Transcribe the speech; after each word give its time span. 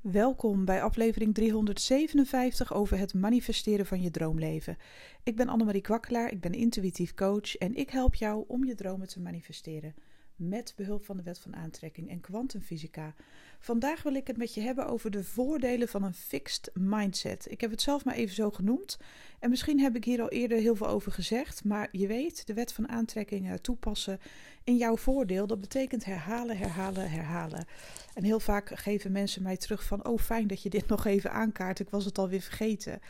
Welkom 0.00 0.64
bij 0.64 0.82
aflevering 0.82 1.34
357 1.34 2.74
over 2.74 2.98
het 2.98 3.14
manifesteren 3.14 3.86
van 3.86 4.02
je 4.02 4.10
droomleven. 4.10 4.76
Ik 5.22 5.36
ben 5.36 5.48
Annemarie 5.48 5.80
Kwakkelaar, 5.80 6.32
ik 6.32 6.40
ben 6.40 6.52
intuïtief 6.52 7.14
coach 7.14 7.56
en 7.56 7.74
ik 7.74 7.90
help 7.90 8.14
jou 8.14 8.44
om 8.46 8.64
je 8.64 8.74
dromen 8.74 9.08
te 9.08 9.20
manifesteren 9.20 9.94
met 10.40 10.72
behulp 10.76 11.04
van 11.04 11.16
de 11.16 11.22
wet 11.22 11.38
van 11.38 11.56
aantrekking 11.56 12.10
en 12.10 12.20
kwantumfysica. 12.20 13.14
Vandaag 13.58 14.02
wil 14.02 14.14
ik 14.14 14.26
het 14.26 14.36
met 14.36 14.54
je 14.54 14.60
hebben 14.60 14.86
over 14.86 15.10
de 15.10 15.24
voordelen 15.24 15.88
van 15.88 16.02
een 16.02 16.14
fixed 16.14 16.70
mindset. 16.74 17.46
Ik 17.50 17.60
heb 17.60 17.70
het 17.70 17.82
zelf 17.82 18.04
maar 18.04 18.14
even 18.14 18.34
zo 18.34 18.50
genoemd. 18.50 18.98
En 19.38 19.50
misschien 19.50 19.80
heb 19.80 19.96
ik 19.96 20.04
hier 20.04 20.20
al 20.20 20.28
eerder 20.28 20.58
heel 20.58 20.76
veel 20.76 20.88
over 20.88 21.12
gezegd. 21.12 21.64
Maar 21.64 21.88
je 21.92 22.06
weet, 22.06 22.46
de 22.46 22.54
wet 22.54 22.72
van 22.72 22.88
aantrekking 22.88 23.58
toepassen 23.60 24.20
in 24.64 24.76
jouw 24.76 24.96
voordeel. 24.96 25.46
Dat 25.46 25.60
betekent 25.60 26.04
herhalen, 26.04 26.56
herhalen, 26.56 27.10
herhalen. 27.10 27.66
En 28.14 28.24
heel 28.24 28.40
vaak 28.40 28.78
geven 28.78 29.12
mensen 29.12 29.42
mij 29.42 29.56
terug 29.56 29.84
van: 29.84 30.06
Oh, 30.06 30.18
fijn 30.18 30.46
dat 30.46 30.62
je 30.62 30.70
dit 30.70 30.88
nog 30.88 31.06
even 31.06 31.32
aankaart. 31.32 31.80
Ik 31.80 31.90
was 31.90 32.04
het 32.04 32.18
alweer 32.18 32.40
vergeten. 32.40 33.00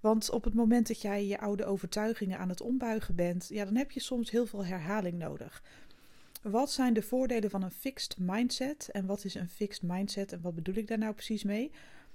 Want 0.00 0.30
op 0.30 0.44
het 0.44 0.54
moment 0.54 0.88
dat 0.88 1.00
jij 1.00 1.26
je 1.26 1.40
oude 1.40 1.64
overtuigingen 1.64 2.38
aan 2.38 2.48
het 2.48 2.60
ombuigen 2.60 3.14
bent, 3.14 3.46
ja, 3.48 3.64
dan 3.64 3.76
heb 3.76 3.90
je 3.90 4.00
soms 4.00 4.30
heel 4.30 4.46
veel 4.46 4.64
herhaling 4.64 5.18
nodig. 5.18 5.62
Wat 6.50 6.70
zijn 6.70 6.94
de 6.94 7.02
voordelen 7.02 7.50
van 7.50 7.62
een 7.62 7.70
fixed 7.70 8.18
mindset? 8.18 8.88
En 8.90 9.06
wat 9.06 9.24
is 9.24 9.34
een 9.34 9.48
fixed 9.48 9.82
mindset 9.82 10.32
en 10.32 10.40
wat 10.40 10.54
bedoel 10.54 10.74
ik 10.74 10.86
daar 10.86 10.98
nou 10.98 11.12
precies 11.12 11.44
mee? 11.44 11.70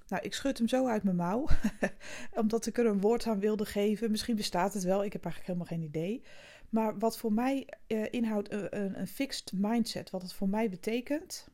Nou, 0.07 0.23
ik 0.23 0.34
schud 0.34 0.57
hem 0.57 0.67
zo 0.67 0.88
uit 0.88 1.04
mijn 1.04 1.16
mouw, 1.16 1.48
omdat 2.41 2.66
ik 2.66 2.77
er 2.77 2.85
een 2.85 3.02
woord 3.02 3.27
aan 3.27 3.40
wilde 3.40 3.66
geven. 3.66 4.12
Misschien 4.12 4.35
bestaat 4.35 4.73
het 4.73 4.84
wel, 4.84 5.04
ik 5.04 5.13
heb 5.13 5.26
eigenlijk 5.26 5.54
helemaal 5.54 5.77
geen 5.77 5.88
idee. 5.88 6.23
Maar 6.70 6.99
wat 6.99 7.17
voor 7.17 7.34
mij 7.34 7.67
uh, 7.88 8.05
inhoudt 8.09 8.52
een, 8.52 8.77
een, 8.80 8.99
een, 8.99 9.07
fixed 9.07 9.52
mindset, 9.55 10.09
wat 10.09 10.21
het 10.21 10.34
voor 10.34 10.49
mij 10.49 10.70
betekent, 10.70 11.48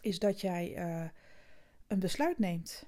is 0.00 0.18
dat 0.18 0.40
jij 0.40 0.76
uh, 0.76 1.08
een 1.86 1.98
besluit 1.98 2.38
neemt. 2.38 2.86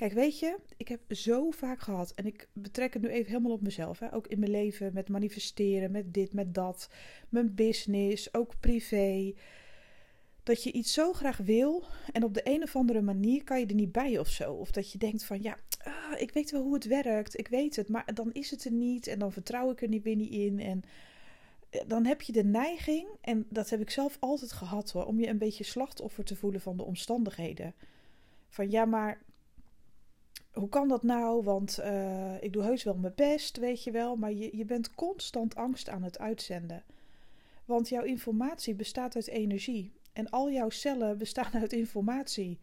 Kijk, 0.00 0.12
weet 0.12 0.38
je, 0.38 0.56
ik 0.76 0.88
heb 0.88 1.00
zo 1.08 1.50
vaak 1.50 1.80
gehad, 1.80 2.12
en 2.14 2.26
ik 2.26 2.48
betrek 2.52 2.92
het 2.92 3.02
nu 3.02 3.08
even 3.08 3.30
helemaal 3.30 3.52
op 3.52 3.62
mezelf, 3.62 3.98
hè, 3.98 4.14
ook 4.14 4.26
in 4.26 4.38
mijn 4.38 4.50
leven, 4.50 4.90
met 4.94 5.08
manifesteren, 5.08 5.90
met 5.90 6.14
dit, 6.14 6.32
met 6.32 6.54
dat, 6.54 6.88
mijn 7.28 7.54
business, 7.54 8.34
ook 8.34 8.60
privé, 8.60 9.34
dat 10.42 10.62
je 10.62 10.72
iets 10.72 10.92
zo 10.92 11.12
graag 11.12 11.36
wil 11.36 11.84
en 12.12 12.24
op 12.24 12.34
de 12.34 12.40
een 12.44 12.62
of 12.62 12.76
andere 12.76 13.00
manier 13.00 13.44
kan 13.44 13.60
je 13.60 13.66
er 13.66 13.74
niet 13.74 13.92
bij 13.92 14.18
of 14.18 14.28
zo. 14.28 14.52
Of 14.52 14.70
dat 14.70 14.92
je 14.92 14.98
denkt 14.98 15.24
van, 15.24 15.42
ja, 15.42 15.58
ah, 15.82 16.20
ik 16.20 16.32
weet 16.32 16.50
wel 16.50 16.62
hoe 16.62 16.74
het 16.74 16.86
werkt, 16.86 17.38
ik 17.38 17.48
weet 17.48 17.76
het, 17.76 17.88
maar 17.88 18.14
dan 18.14 18.32
is 18.32 18.50
het 18.50 18.64
er 18.64 18.72
niet 18.72 19.06
en 19.06 19.18
dan 19.18 19.32
vertrouw 19.32 19.70
ik 19.70 19.82
er 19.82 19.88
niet 19.88 20.02
binnen 20.02 20.30
in 20.30 20.60
en 20.60 20.82
eh, 21.70 21.80
dan 21.86 22.06
heb 22.06 22.22
je 22.22 22.32
de 22.32 22.44
neiging, 22.44 23.08
en 23.20 23.46
dat 23.48 23.70
heb 23.70 23.80
ik 23.80 23.90
zelf 23.90 24.16
altijd 24.20 24.52
gehad 24.52 24.90
hoor, 24.90 25.04
om 25.04 25.20
je 25.20 25.28
een 25.28 25.38
beetje 25.38 25.64
slachtoffer 25.64 26.24
te 26.24 26.36
voelen 26.36 26.60
van 26.60 26.76
de 26.76 26.84
omstandigheden. 26.84 27.74
Van 28.48 28.70
ja, 28.70 28.84
maar 28.84 29.22
hoe 30.52 30.68
kan 30.68 30.88
dat 30.88 31.02
nou? 31.02 31.42
Want 31.42 31.78
uh, 31.80 32.42
ik 32.42 32.52
doe 32.52 32.62
heus 32.62 32.82
wel 32.82 32.96
mijn 32.96 33.12
best, 33.16 33.56
weet 33.56 33.84
je 33.84 33.90
wel. 33.90 34.16
Maar 34.16 34.32
je, 34.32 34.56
je 34.56 34.64
bent 34.64 34.94
constant 34.94 35.54
angst 35.54 35.88
aan 35.88 36.02
het 36.02 36.18
uitzenden. 36.18 36.84
Want 37.64 37.88
jouw 37.88 38.02
informatie 38.02 38.74
bestaat 38.74 39.14
uit 39.14 39.28
energie. 39.28 39.92
En 40.12 40.30
al 40.30 40.50
jouw 40.50 40.70
cellen 40.70 41.18
bestaan 41.18 41.52
uit 41.52 41.72
informatie. 41.72 42.58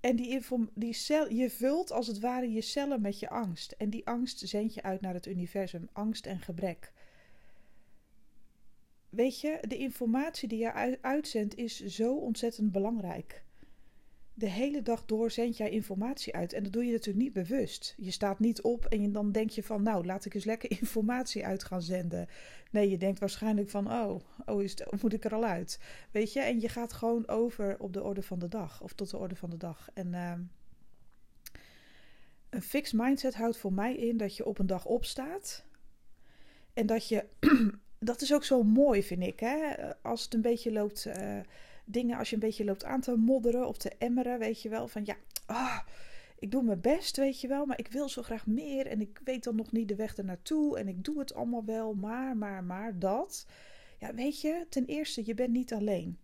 En 0.00 0.16
die, 0.16 0.40
die 0.74 0.92
cel, 0.92 1.30
je 1.30 1.50
vult 1.50 1.90
als 1.90 2.06
het 2.06 2.20
ware 2.20 2.52
je 2.52 2.60
cellen 2.60 3.00
met 3.00 3.18
je 3.18 3.28
angst. 3.28 3.72
En 3.72 3.90
die 3.90 4.06
angst 4.06 4.38
zend 4.38 4.74
je 4.74 4.82
uit 4.82 5.00
naar 5.00 5.14
het 5.14 5.26
universum. 5.26 5.88
Angst 5.92 6.26
en 6.26 6.40
gebrek. 6.40 6.92
Weet 9.08 9.40
je, 9.40 9.58
de 9.68 9.76
informatie 9.76 10.48
die 10.48 10.58
je 10.58 10.98
uitzendt 11.00 11.56
is 11.56 11.84
zo 11.84 12.14
ontzettend 12.14 12.72
belangrijk 12.72 13.42
de 14.34 14.48
hele 14.48 14.82
dag 14.82 15.04
door 15.04 15.30
zend 15.30 15.56
jij 15.56 15.70
informatie 15.70 16.34
uit. 16.34 16.52
En 16.52 16.62
dat 16.62 16.72
doe 16.72 16.84
je 16.84 16.92
natuurlijk 16.92 17.24
niet 17.24 17.32
bewust. 17.32 17.94
Je 17.96 18.10
staat 18.10 18.38
niet 18.38 18.62
op 18.62 18.84
en 18.84 19.12
dan 19.12 19.32
denk 19.32 19.50
je 19.50 19.62
van, 19.62 19.82
nou, 19.82 20.06
laat 20.06 20.24
ik 20.24 20.34
eens 20.34 20.44
lekker 20.44 20.70
informatie 20.80 21.46
uit 21.46 21.64
gaan 21.64 21.82
zenden. 21.82 22.28
Nee, 22.70 22.90
je 22.90 22.98
denkt 22.98 23.18
waarschijnlijk 23.18 23.70
van, 23.70 23.92
oh, 23.92 24.20
oh 24.46 24.62
is 24.62 24.70
het, 24.70 25.02
moet 25.02 25.12
ik 25.12 25.24
er 25.24 25.34
al 25.34 25.44
uit? 25.44 25.80
Weet 26.10 26.32
je, 26.32 26.40
en 26.40 26.60
je 26.60 26.68
gaat 26.68 26.92
gewoon 26.92 27.28
over 27.28 27.78
op 27.78 27.92
de 27.92 28.02
orde 28.02 28.22
van 28.22 28.38
de 28.38 28.48
dag, 28.48 28.82
of 28.82 28.92
tot 28.92 29.10
de 29.10 29.18
orde 29.18 29.36
van 29.36 29.50
de 29.50 29.56
dag. 29.56 29.90
En 29.94 30.12
uh, 30.12 30.32
een 32.50 32.62
fixed 32.62 33.00
mindset 33.00 33.34
houdt 33.34 33.56
voor 33.56 33.72
mij 33.72 33.96
in 33.96 34.16
dat 34.16 34.36
je 34.36 34.46
op 34.46 34.58
een 34.58 34.66
dag 34.66 34.86
opstaat. 34.86 35.64
En 36.74 36.86
dat 36.86 37.08
je, 37.08 37.24
dat 37.98 38.20
is 38.20 38.34
ook 38.34 38.44
zo 38.44 38.62
mooi, 38.62 39.02
vind 39.02 39.22
ik, 39.22 39.40
hè? 39.40 39.74
Als 40.02 40.24
het 40.24 40.34
een 40.34 40.40
beetje 40.40 40.72
loopt. 40.72 41.06
Uh, 41.06 41.40
dingen 41.92 42.18
als 42.18 42.28
je 42.28 42.34
een 42.34 42.40
beetje 42.40 42.64
loopt 42.64 42.84
aan 42.84 43.00
te 43.00 43.16
modderen 43.16 43.68
of 43.68 43.76
te 43.76 43.92
emmeren, 43.98 44.38
weet 44.38 44.62
je 44.62 44.68
wel. 44.68 44.88
Van 44.88 45.02
ja, 45.04 45.16
ah, 45.46 45.78
ik 46.38 46.50
doe 46.50 46.62
mijn 46.62 46.80
best, 46.80 47.16
weet 47.16 47.40
je 47.40 47.48
wel, 47.48 47.66
maar 47.66 47.78
ik 47.78 47.88
wil 47.88 48.08
zo 48.08 48.22
graag 48.22 48.46
meer 48.46 48.86
en 48.86 49.00
ik 49.00 49.20
weet 49.24 49.44
dan 49.44 49.56
nog 49.56 49.72
niet 49.72 49.88
de 49.88 49.94
weg 49.94 50.16
ernaartoe 50.16 50.78
en 50.78 50.88
ik 50.88 51.04
doe 51.04 51.18
het 51.18 51.34
allemaal 51.34 51.64
wel, 51.64 51.94
maar, 51.94 52.36
maar, 52.36 52.64
maar, 52.64 52.98
dat. 52.98 53.46
Ja, 53.98 54.14
weet 54.14 54.40
je, 54.40 54.66
ten 54.68 54.84
eerste, 54.84 55.22
je 55.24 55.34
bent 55.34 55.52
niet 55.52 55.72
alleen. 55.72 56.18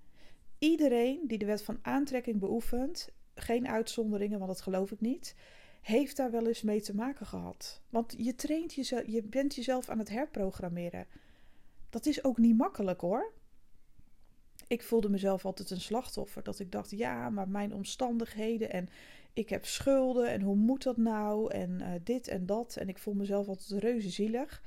Iedereen 0.58 1.20
die 1.26 1.38
de 1.38 1.44
wet 1.44 1.62
van 1.62 1.78
aantrekking 1.82 2.38
beoefent, 2.38 3.08
geen 3.34 3.68
uitzonderingen, 3.68 4.38
want 4.38 4.50
dat 4.50 4.60
geloof 4.60 4.90
ik 4.90 5.00
niet, 5.00 5.34
heeft 5.80 6.16
daar 6.16 6.30
wel 6.30 6.46
eens 6.46 6.62
mee 6.62 6.80
te 6.80 6.94
maken 6.94 7.26
gehad. 7.26 7.82
Want 7.90 8.14
je 8.16 8.34
traint 8.34 8.74
jezelf, 8.74 9.06
je 9.06 9.22
bent 9.22 9.54
jezelf 9.54 9.88
aan 9.88 9.98
het 9.98 10.08
herprogrammeren. 10.08 11.06
Dat 11.90 12.06
is 12.06 12.24
ook 12.24 12.38
niet 12.38 12.56
makkelijk 12.56 13.00
hoor 13.00 13.32
ik 14.68 14.82
voelde 14.82 15.08
mezelf 15.08 15.44
altijd 15.44 15.70
een 15.70 15.80
slachtoffer. 15.80 16.42
Dat 16.42 16.58
ik 16.58 16.72
dacht, 16.72 16.90
ja, 16.90 17.30
maar 17.30 17.48
mijn 17.48 17.74
omstandigheden 17.74 18.70
en 18.70 18.88
ik 19.32 19.48
heb 19.48 19.64
schulden 19.66 20.28
en 20.28 20.40
hoe 20.40 20.56
moet 20.56 20.82
dat 20.82 20.96
nou 20.96 21.52
en 21.52 21.70
uh, 21.80 21.88
dit 22.02 22.28
en 22.28 22.46
dat. 22.46 22.76
En 22.76 22.88
ik 22.88 22.98
voel 22.98 23.14
mezelf 23.14 23.48
altijd 23.48 23.82
reuze 23.82 24.10
zielig. 24.10 24.62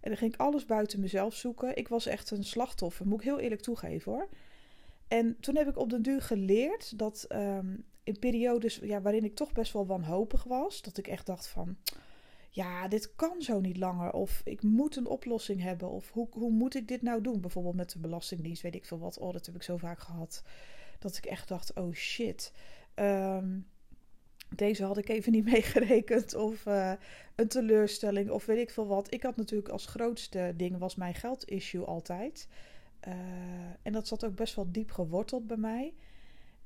En 0.00 0.08
dan 0.08 0.18
ging 0.18 0.34
ik 0.34 0.40
alles 0.40 0.66
buiten 0.66 1.00
mezelf 1.00 1.34
zoeken. 1.34 1.76
Ik 1.76 1.88
was 1.88 2.06
echt 2.06 2.30
een 2.30 2.44
slachtoffer, 2.44 3.06
moet 3.06 3.18
ik 3.18 3.24
heel 3.24 3.38
eerlijk 3.38 3.60
toegeven 3.60 4.12
hoor. 4.12 4.28
En 5.08 5.36
toen 5.40 5.56
heb 5.56 5.68
ik 5.68 5.78
op 5.78 5.90
den 5.90 6.02
duur 6.02 6.22
geleerd 6.22 6.98
dat 6.98 7.26
um, 7.28 7.84
in 8.04 8.18
periodes 8.18 8.80
ja, 8.82 9.00
waarin 9.00 9.24
ik 9.24 9.34
toch 9.34 9.52
best 9.52 9.72
wel 9.72 9.86
wanhopig 9.86 10.44
was, 10.44 10.82
dat 10.82 10.98
ik 10.98 11.06
echt 11.06 11.26
dacht 11.26 11.46
van 11.46 11.76
ja, 12.54 12.88
dit 12.88 13.14
kan 13.14 13.42
zo 13.42 13.60
niet 13.60 13.76
langer. 13.76 14.12
Of 14.12 14.40
ik 14.44 14.62
moet 14.62 14.96
een 14.96 15.06
oplossing 15.06 15.60
hebben. 15.60 15.90
Of 15.90 16.10
hoe, 16.10 16.28
hoe 16.30 16.50
moet 16.50 16.74
ik 16.74 16.88
dit 16.88 17.02
nou 17.02 17.22
doen? 17.22 17.40
Bijvoorbeeld 17.40 17.74
met 17.74 17.90
de 17.90 17.98
Belastingdienst, 17.98 18.62
weet 18.62 18.74
ik 18.74 18.84
veel 18.84 18.98
wat. 18.98 19.18
Oh, 19.18 19.32
dat 19.32 19.46
heb 19.46 19.54
ik 19.54 19.62
zo 19.62 19.76
vaak 19.76 19.98
gehad. 19.98 20.42
Dat 20.98 21.16
ik 21.16 21.24
echt 21.24 21.48
dacht, 21.48 21.74
oh 21.74 21.92
shit. 21.94 22.52
Ehm, 22.94 23.58
deze 24.48 24.84
had 24.84 24.98
ik 24.98 25.08
even 25.08 25.32
niet 25.32 25.44
meegerekend. 25.52 26.34
Of 26.34 26.66
uh, 26.66 26.92
een 27.34 27.48
teleurstelling. 27.48 28.30
Of 28.30 28.46
weet 28.46 28.58
ik 28.58 28.70
veel 28.70 28.86
wat. 28.86 29.12
Ik 29.12 29.22
had 29.22 29.36
natuurlijk 29.36 29.68
als 29.68 29.86
grootste 29.86 30.54
ding 30.56 30.78
was 30.78 30.94
mijn 30.94 31.14
geldissue 31.14 31.84
altijd. 31.84 32.48
Uh, 33.08 33.14
en 33.82 33.92
dat 33.92 34.08
zat 34.08 34.24
ook 34.24 34.34
best 34.34 34.54
wel 34.54 34.72
diep 34.72 34.90
geworteld 34.90 35.46
bij 35.46 35.56
mij. 35.56 35.94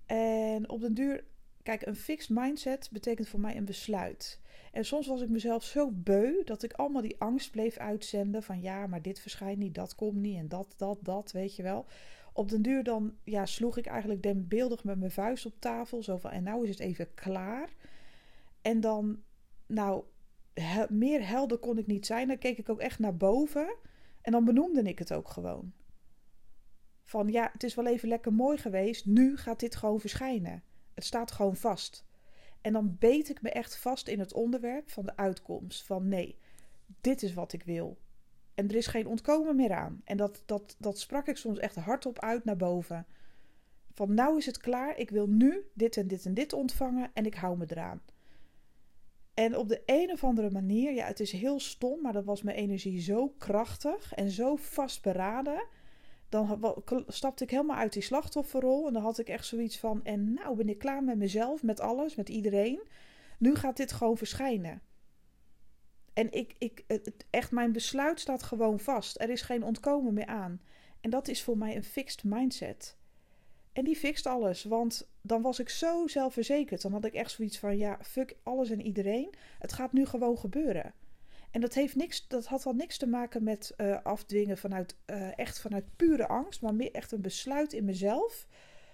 En 0.06 0.68
op 0.68 0.80
den 0.80 0.94
duur, 0.94 1.24
kijk, 1.66 1.86
een 1.86 1.96
fixed 1.96 2.36
mindset 2.36 2.88
betekent 2.92 3.28
voor 3.28 3.40
mij 3.40 3.56
een 3.56 3.64
besluit. 3.64 4.40
En 4.72 4.84
soms 4.84 5.06
was 5.06 5.20
ik 5.20 5.28
mezelf 5.28 5.64
zo 5.64 5.90
beu 5.90 6.44
dat 6.44 6.62
ik 6.62 6.72
allemaal 6.72 7.02
die 7.02 7.20
angst 7.20 7.50
bleef 7.50 7.76
uitzenden 7.76 8.42
van 8.42 8.60
ja, 8.60 8.86
maar 8.86 9.02
dit 9.02 9.20
verschijnt 9.20 9.58
niet, 9.58 9.74
dat 9.74 9.94
komt 9.94 10.16
niet 10.16 10.38
en 10.38 10.48
dat, 10.48 10.74
dat, 10.76 10.98
dat, 11.02 11.32
weet 11.32 11.56
je 11.56 11.62
wel. 11.62 11.86
Op 12.32 12.48
den 12.48 12.62
duur 12.62 12.82
dan 12.82 13.16
ja, 13.24 13.46
sloeg 13.46 13.76
ik 13.76 13.86
eigenlijk 13.86 14.22
denkbeeldig 14.22 14.84
met 14.84 14.98
mijn 14.98 15.10
vuist 15.10 15.46
op 15.46 15.54
tafel, 15.58 16.02
zo 16.02 16.16
van 16.16 16.30
en 16.30 16.42
nou 16.42 16.62
is 16.62 16.68
het 16.68 16.78
even 16.78 17.14
klaar. 17.14 17.68
En 18.62 18.80
dan, 18.80 19.22
nou, 19.66 20.04
meer 20.88 21.28
helder 21.28 21.58
kon 21.58 21.78
ik 21.78 21.86
niet 21.86 22.06
zijn. 22.06 22.28
Dan 22.28 22.38
keek 22.38 22.58
ik 22.58 22.68
ook 22.68 22.80
echt 22.80 22.98
naar 22.98 23.16
boven 23.16 23.76
en 24.22 24.32
dan 24.32 24.44
benoemde 24.44 24.82
ik 24.82 24.98
het 24.98 25.12
ook 25.12 25.28
gewoon. 25.28 25.72
Van 27.04 27.28
ja, 27.28 27.50
het 27.52 27.62
is 27.62 27.74
wel 27.74 27.86
even 27.86 28.08
lekker 28.08 28.32
mooi 28.32 28.58
geweest, 28.58 29.06
nu 29.06 29.36
gaat 29.36 29.60
dit 29.60 29.76
gewoon 29.76 30.00
verschijnen. 30.00 30.62
Het 30.96 31.04
staat 31.04 31.30
gewoon 31.30 31.56
vast. 31.56 32.04
En 32.60 32.72
dan 32.72 32.96
beet 32.98 33.28
ik 33.28 33.42
me 33.42 33.50
echt 33.50 33.76
vast 33.76 34.08
in 34.08 34.18
het 34.18 34.32
onderwerp 34.32 34.90
van 34.90 35.04
de 35.04 35.16
uitkomst. 35.16 35.84
Van 35.84 36.08
nee, 36.08 36.38
dit 37.00 37.22
is 37.22 37.34
wat 37.34 37.52
ik 37.52 37.62
wil. 37.62 37.98
En 38.54 38.68
er 38.68 38.74
is 38.74 38.86
geen 38.86 39.06
ontkomen 39.06 39.56
meer 39.56 39.72
aan. 39.72 40.00
En 40.04 40.16
dat, 40.16 40.42
dat, 40.46 40.76
dat 40.78 40.98
sprak 40.98 41.26
ik 41.26 41.36
soms 41.36 41.58
echt 41.58 41.74
hardop 41.74 42.20
uit 42.20 42.44
naar 42.44 42.56
boven. 42.56 43.06
Van 43.92 44.14
nou 44.14 44.36
is 44.36 44.46
het 44.46 44.58
klaar, 44.58 44.98
ik 44.98 45.10
wil 45.10 45.26
nu 45.26 45.66
dit 45.74 45.96
en 45.96 46.06
dit 46.06 46.26
en 46.26 46.34
dit 46.34 46.52
ontvangen 46.52 47.10
en 47.14 47.26
ik 47.26 47.34
hou 47.34 47.58
me 47.58 47.64
eraan. 47.68 48.02
En 49.34 49.56
op 49.56 49.68
de 49.68 49.82
een 49.86 50.12
of 50.12 50.24
andere 50.24 50.50
manier, 50.50 50.92
ja, 50.94 51.06
het 51.06 51.20
is 51.20 51.32
heel 51.32 51.60
stom, 51.60 52.00
maar 52.02 52.12
dan 52.12 52.24
was 52.24 52.42
mijn 52.42 52.56
energie 52.56 53.00
zo 53.00 53.28
krachtig 53.28 54.14
en 54.14 54.30
zo 54.30 54.56
vastberaden 54.56 55.66
dan 56.28 56.74
stapte 57.06 57.44
ik 57.44 57.50
helemaal 57.50 57.76
uit 57.76 57.92
die 57.92 58.02
slachtofferrol. 58.02 58.86
En 58.86 58.92
dan 58.92 59.02
had 59.02 59.18
ik 59.18 59.28
echt 59.28 59.46
zoiets 59.46 59.78
van: 59.78 60.04
en 60.04 60.34
nou 60.34 60.56
ben 60.56 60.68
ik 60.68 60.78
klaar 60.78 61.04
met 61.04 61.16
mezelf, 61.16 61.62
met 61.62 61.80
alles, 61.80 62.14
met 62.14 62.28
iedereen. 62.28 62.80
Nu 63.38 63.54
gaat 63.54 63.76
dit 63.76 63.92
gewoon 63.92 64.16
verschijnen. 64.16 64.82
En 66.12 66.32
ik, 66.32 66.54
ik, 66.58 66.84
echt, 67.30 67.50
mijn 67.50 67.72
besluit 67.72 68.20
staat 68.20 68.42
gewoon 68.42 68.78
vast. 68.78 69.20
Er 69.20 69.30
is 69.30 69.42
geen 69.42 69.62
ontkomen 69.62 70.14
meer 70.14 70.26
aan. 70.26 70.60
En 71.00 71.10
dat 71.10 71.28
is 71.28 71.42
voor 71.42 71.58
mij 71.58 71.76
een 71.76 71.84
fixed 71.84 72.24
mindset. 72.24 72.96
En 73.72 73.84
die 73.84 73.96
fixt 73.96 74.26
alles, 74.26 74.64
want 74.64 75.08
dan 75.20 75.42
was 75.42 75.58
ik 75.58 75.68
zo 75.68 76.06
zelfverzekerd. 76.06 76.82
Dan 76.82 76.92
had 76.92 77.04
ik 77.04 77.14
echt 77.14 77.30
zoiets 77.30 77.58
van, 77.58 77.78
ja, 77.78 77.98
fuck 78.02 78.36
alles 78.42 78.70
en 78.70 78.80
iedereen. 78.80 79.34
Het 79.58 79.72
gaat 79.72 79.92
nu 79.92 80.06
gewoon 80.06 80.38
gebeuren. 80.38 80.94
En 81.56 81.62
dat, 81.62 81.74
heeft 81.74 81.94
niks, 81.94 82.28
dat 82.28 82.46
had 82.46 82.66
al 82.66 82.72
niks 82.72 82.98
te 82.98 83.06
maken 83.06 83.42
met 83.42 83.74
uh, 83.76 84.02
afdwingen 84.02 84.58
vanuit, 84.58 84.96
uh, 85.06 85.38
echt 85.38 85.60
vanuit 85.60 85.96
pure 85.96 86.28
angst, 86.28 86.62
maar 86.62 86.74
meer 86.74 86.92
echt 86.92 87.12
een 87.12 87.20
besluit 87.20 87.72
in 87.72 87.84
mezelf 87.84 88.46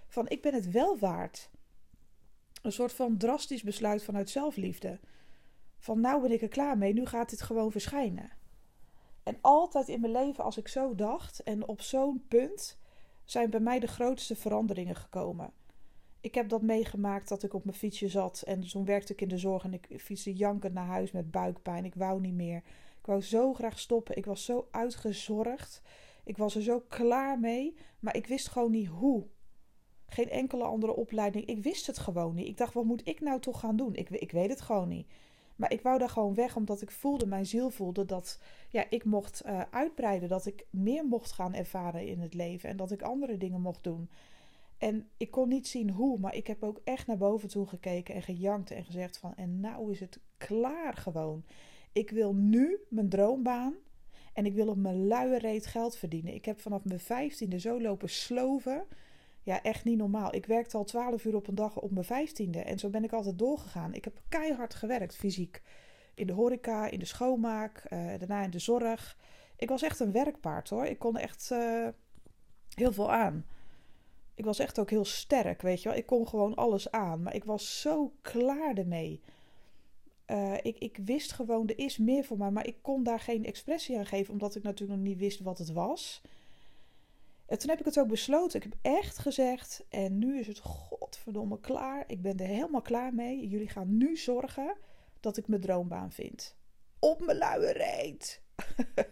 van 0.07 0.29
ik 0.29 0.43
ben 0.43 0.55
het 0.55 0.71
wel 0.71 0.99
waard. 0.99 1.51
Een 2.63 2.73
soort 2.73 2.93
van 2.93 3.17
drastisch 3.17 3.63
besluit 3.63 4.03
vanuit 4.03 4.31
zelfliefde. 4.31 5.01
Van 5.79 6.01
nou 6.01 6.23
ben 6.23 6.33
ik 6.33 6.43
er 6.43 6.49
klaar 6.49 6.79
mee, 6.79 6.93
nu 6.93 7.07
gaat 7.07 7.31
dit 7.31 7.43
gewoon 7.43 7.73
verschijnen. 7.73 8.31
En 9.23 9.39
altijd 9.41 9.89
in 9.89 10.01
mijn 10.01 10.13
leven, 10.13 10.45
als 10.45 10.57
ik 10.57 10.69
zo 10.69 10.95
dacht 10.95 11.43
en 11.43 11.69
op 11.69 11.81
zo'n 11.81 12.25
punt, 12.29 12.79
zijn 13.25 13.51
bij 13.51 13.61
mij 13.61 13.79
de 13.79 13.87
grootste 13.87 14.37
veranderingen 14.37 14.97
gekomen. 14.97 15.53
Ik 16.23 16.35
heb 16.35 16.49
dat 16.49 16.63
meegemaakt 16.63 17.29
dat 17.29 17.43
ik 17.43 17.55
op 17.55 17.65
mijn 17.65 17.77
fietsje 17.77 18.09
zat 18.09 18.43
en 18.43 18.61
toen 18.61 18.85
werkte 18.85 19.13
ik 19.13 19.21
in 19.21 19.29
de 19.29 19.39
zorg 19.39 19.65
en 19.65 19.73
ik 19.73 19.89
fietste 20.01 20.33
jankend 20.35 20.75
naar 20.75 20.87
huis 20.87 21.13
met 21.13 21.31
buikpijn. 21.31 21.85
Ik 21.85 21.95
wou 21.95 22.21
niet 22.21 22.35
meer. 22.35 22.57
Ik 22.99 23.07
wou 23.07 23.23
zo 23.23 23.55
graag 23.55 23.79
stoppen. 23.79 24.17
Ik 24.17 24.25
was 24.25 24.45
zo 24.45 24.69
uitgezorgd. 24.71 25.83
Ik 26.25 26.37
was 26.37 26.55
er 26.55 26.63
zo 26.63 26.81
klaar 26.89 27.39
mee, 27.39 27.77
maar 28.01 28.17
ik 28.17 28.27
wist 28.27 28.49
gewoon 28.49 28.71
niet 28.71 28.89
hoe. 28.89 29.27
Geen 30.07 30.31
enkele 30.31 30.65
andere 30.65 30.95
opleiding. 30.95 31.45
Ik 31.45 31.63
wist 31.63 31.87
het 31.87 31.99
gewoon 31.99 32.35
niet. 32.35 32.49
Ik 32.49 32.57
dacht, 32.57 32.75
wat 32.75 32.85
moet 32.85 33.09
ik 33.09 33.21
nou 33.21 33.41
toch 33.41 33.61
gaan 33.61 33.77
doen? 33.77 33.95
Ik, 33.95 34.11
ik 34.11 34.31
weet 34.31 34.51
het 34.51 34.61
gewoon 34.61 34.89
niet. 34.89 35.07
Maar 35.57 35.73
ik 35.73 35.83
wou 35.83 35.99
daar 35.99 36.09
gewoon 36.09 36.35
weg, 36.35 36.57
omdat 36.57 36.83
ik 36.83 36.91
voelde, 36.91 37.27
mijn 37.27 37.47
ziel 37.47 37.71
voelde 37.71 38.05
dat 38.05 38.41
ja, 38.69 38.87
ik 38.91 39.05
mocht 39.05 39.43
uh, 39.47 39.61
uitbreiden. 39.71 40.29
Dat 40.29 40.47
ik 40.47 40.67
meer 40.71 41.05
mocht 41.05 41.33
gaan 41.33 41.55
ervaren 41.55 42.07
in 42.07 42.21
het 42.21 42.35
leven. 42.35 42.69
En 42.69 42.77
dat 42.77 42.91
ik 42.91 43.03
andere 43.03 43.37
dingen 43.37 43.61
mocht 43.61 43.85
doen. 43.85 44.11
En 44.83 45.09
ik 45.17 45.31
kon 45.31 45.49
niet 45.49 45.69
zien 45.69 45.91
hoe, 45.91 46.19
maar 46.19 46.35
ik 46.35 46.47
heb 46.47 46.63
ook 46.63 46.81
echt 46.85 47.07
naar 47.07 47.17
boven 47.17 47.49
toe 47.49 47.67
gekeken 47.67 48.15
en 48.15 48.23
gejankt 48.23 48.71
en 48.71 48.85
gezegd 48.85 49.19
van... 49.19 49.35
En 49.35 49.61
nou 49.61 49.91
is 49.91 50.01
het 50.01 50.21
klaar 50.37 50.95
gewoon. 50.95 51.45
Ik 51.93 52.11
wil 52.11 52.35
nu 52.35 52.79
mijn 52.89 53.09
droombaan 53.09 53.75
en 54.33 54.47
ik 54.47 54.55
wil 54.55 54.69
op 54.69 54.77
mijn 54.77 55.07
luie 55.07 55.39
reet 55.39 55.67
geld 55.67 55.97
verdienen. 55.97 56.35
Ik 56.35 56.45
heb 56.45 56.61
vanaf 56.61 56.85
mijn 56.85 57.01
vijftiende 57.01 57.59
zo 57.59 57.81
lopen 57.81 58.09
sloven 58.09 58.87
ja, 59.43 59.63
echt 59.63 59.85
niet 59.85 59.99
normaal. 59.99 60.35
Ik 60.35 60.47
werkte 60.47 60.77
al 60.77 60.85
12 60.85 61.25
uur 61.25 61.35
op 61.35 61.47
een 61.49 61.55
dag 61.55 61.81
op 61.81 61.91
mijn 61.91 62.05
vijftiende. 62.05 62.63
En 62.63 62.79
zo 62.79 62.89
ben 62.89 63.05
ik 63.05 63.13
altijd 63.13 63.39
doorgegaan. 63.39 63.95
Ik 63.95 64.05
heb 64.05 64.21
keihard 64.29 64.75
gewerkt, 64.75 65.17
fysiek. 65.17 65.63
In 66.15 66.27
de 66.27 66.33
horeca, 66.33 66.91
in 66.91 66.99
de 66.99 67.05
schoonmaak, 67.05 67.85
uh, 67.93 68.19
daarna 68.19 68.43
in 68.43 68.51
de 68.51 68.59
zorg. 68.59 69.19
Ik 69.57 69.69
was 69.69 69.83
echt 69.83 70.01
een 70.01 70.13
werkpaard 70.13 70.69
hoor. 70.69 70.85
Ik 70.85 70.99
kon 70.99 71.17
echt 71.17 71.51
uh, 71.53 71.89
heel 72.75 72.93
veel 72.93 73.13
aan. 73.13 73.47
Ik 74.35 74.45
was 74.45 74.59
echt 74.59 74.79
ook 74.79 74.91
heel 74.91 75.05
sterk, 75.05 75.63
weet 75.63 75.83
je 75.83 75.89
wel. 75.89 75.99
Ik 75.99 76.07
kon 76.07 76.29
gewoon 76.29 76.55
alles 76.55 76.91
aan. 76.91 77.23
Maar 77.23 77.35
ik 77.35 77.45
was 77.45 77.81
zo 77.81 78.13
klaar 78.21 78.75
ermee. 78.75 79.21
Uh, 80.27 80.55
ik, 80.63 80.79
ik 80.79 80.99
wist 81.05 81.33
gewoon, 81.33 81.69
er 81.69 81.79
is 81.79 81.99
meer 81.99 82.25
voor 82.25 82.39
mij. 82.39 82.51
Maar 82.51 82.67
ik 82.67 82.77
kon 82.83 83.03
daar 83.03 83.21
geen 83.21 83.45
expressie 83.45 83.99
aan 83.99 84.07
geven, 84.07 84.33
omdat 84.33 84.55
ik 84.55 84.63
natuurlijk 84.63 84.99
nog 84.99 85.09
niet 85.09 85.19
wist 85.19 85.41
wat 85.41 85.59
het 85.59 85.73
was. 85.73 86.23
En 87.47 87.59
toen 87.59 87.71
heb 87.71 87.79
ik 87.79 87.85
het 87.85 87.99
ook 87.99 88.09
besloten. 88.09 88.61
Ik 88.61 88.71
heb 88.71 88.79
echt 88.83 89.19
gezegd, 89.19 89.85
en 89.89 90.19
nu 90.19 90.39
is 90.39 90.47
het 90.47 90.59
godverdomme 90.59 91.61
klaar. 91.61 92.05
Ik 92.07 92.23
ben 92.23 92.39
er 92.39 92.47
helemaal 92.47 92.83
klaar 92.83 93.15
mee. 93.15 93.49
Jullie 93.49 93.69
gaan 93.69 93.97
nu 93.97 94.17
zorgen 94.17 94.77
dat 95.21 95.37
ik 95.37 95.49
mijn 95.49 95.61
droombaan 95.61 96.13
vind. 96.13 96.57
Op 96.99 97.21
mijn 97.21 97.39
luie 97.39 97.73
reet. 97.73 98.43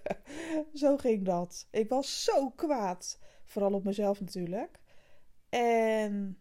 zo 0.75 0.96
ging 0.96 1.25
dat. 1.25 1.66
Ik 1.70 1.88
was 1.88 2.25
zo 2.25 2.50
kwaad. 2.50 3.19
Vooral 3.44 3.73
op 3.73 3.84
mezelf 3.84 4.20
natuurlijk. 4.20 4.79
En 5.50 6.38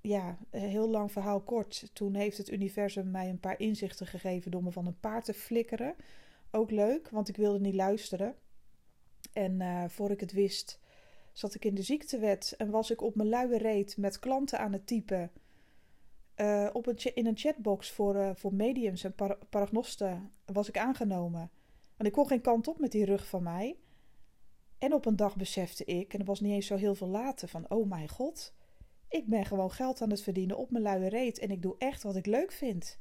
ja, 0.00 0.38
heel 0.50 0.88
lang 0.88 1.12
verhaal 1.12 1.40
kort. 1.40 1.90
Toen 1.92 2.14
heeft 2.14 2.36
het 2.36 2.50
universum 2.50 3.10
mij 3.10 3.28
een 3.28 3.40
paar 3.40 3.60
inzichten 3.60 4.06
gegeven 4.06 4.50
door 4.50 4.62
me 4.62 4.70
van 4.70 4.86
een 4.86 5.00
paard 5.00 5.24
te 5.24 5.34
flikkeren. 5.34 5.94
Ook 6.50 6.70
leuk, 6.70 7.08
want 7.10 7.28
ik 7.28 7.36
wilde 7.36 7.60
niet 7.60 7.74
luisteren. 7.74 8.34
En 9.32 9.60
uh, 9.60 9.84
voor 9.88 10.10
ik 10.10 10.20
het 10.20 10.32
wist, 10.32 10.80
zat 11.32 11.54
ik 11.54 11.64
in 11.64 11.74
de 11.74 11.82
ziektewet 11.82 12.54
en 12.58 12.70
was 12.70 12.90
ik 12.90 13.02
op 13.02 13.14
mijn 13.14 13.28
luie 13.28 13.58
reet 13.58 13.96
met 13.96 14.18
klanten 14.18 14.58
aan 14.58 14.72
het 14.72 14.86
typen. 14.86 15.30
Uh, 16.36 16.70
op 16.72 16.86
een 16.86 17.14
in 17.14 17.26
een 17.26 17.36
chatbox 17.36 17.90
voor, 17.90 18.14
uh, 18.14 18.30
voor 18.34 18.54
mediums 18.54 19.04
en 19.04 19.14
par 19.14 19.38
paragnosten 19.50 20.32
was 20.44 20.68
ik 20.68 20.78
aangenomen. 20.78 21.50
En 21.96 22.06
ik 22.06 22.12
kon 22.12 22.26
geen 22.26 22.40
kant 22.40 22.68
op 22.68 22.78
met 22.78 22.92
die 22.92 23.04
rug 23.04 23.26
van 23.26 23.42
mij. 23.42 23.76
En 24.80 24.94
op 24.94 25.06
een 25.06 25.16
dag 25.16 25.36
besefte 25.36 25.84
ik, 25.84 26.12
en 26.12 26.18
dat 26.18 26.26
was 26.26 26.40
niet 26.40 26.52
eens 26.52 26.66
zo 26.66 26.76
heel 26.76 26.94
veel 26.94 27.08
later, 27.08 27.48
van 27.48 27.70
oh 27.70 27.88
mijn 27.88 28.08
god, 28.08 28.54
ik 29.08 29.26
ben 29.26 29.44
gewoon 29.44 29.70
geld 29.70 30.02
aan 30.02 30.10
het 30.10 30.22
verdienen 30.22 30.56
op 30.56 30.70
mijn 30.70 30.84
luie 30.84 31.08
reet 31.08 31.38
en 31.38 31.50
ik 31.50 31.62
doe 31.62 31.74
echt 31.78 32.02
wat 32.02 32.16
ik 32.16 32.26
leuk 32.26 32.52
vind. 32.52 32.98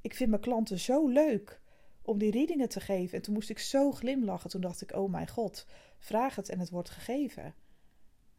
Ik 0.00 0.14
vind 0.14 0.30
mijn 0.30 0.42
klanten 0.42 0.78
zo 0.78 1.08
leuk 1.08 1.60
om 2.02 2.18
die 2.18 2.30
readingen 2.30 2.68
te 2.68 2.80
geven. 2.80 3.16
En 3.16 3.22
toen 3.22 3.34
moest 3.34 3.50
ik 3.50 3.58
zo 3.58 3.92
glimlachen. 3.92 4.50
Toen 4.50 4.60
dacht 4.60 4.82
ik, 4.82 4.92
oh 4.92 5.10
mijn 5.10 5.28
god, 5.28 5.66
vraag 5.98 6.36
het 6.36 6.48
en 6.48 6.58
het 6.58 6.70
wordt 6.70 6.90
gegeven. 6.90 7.54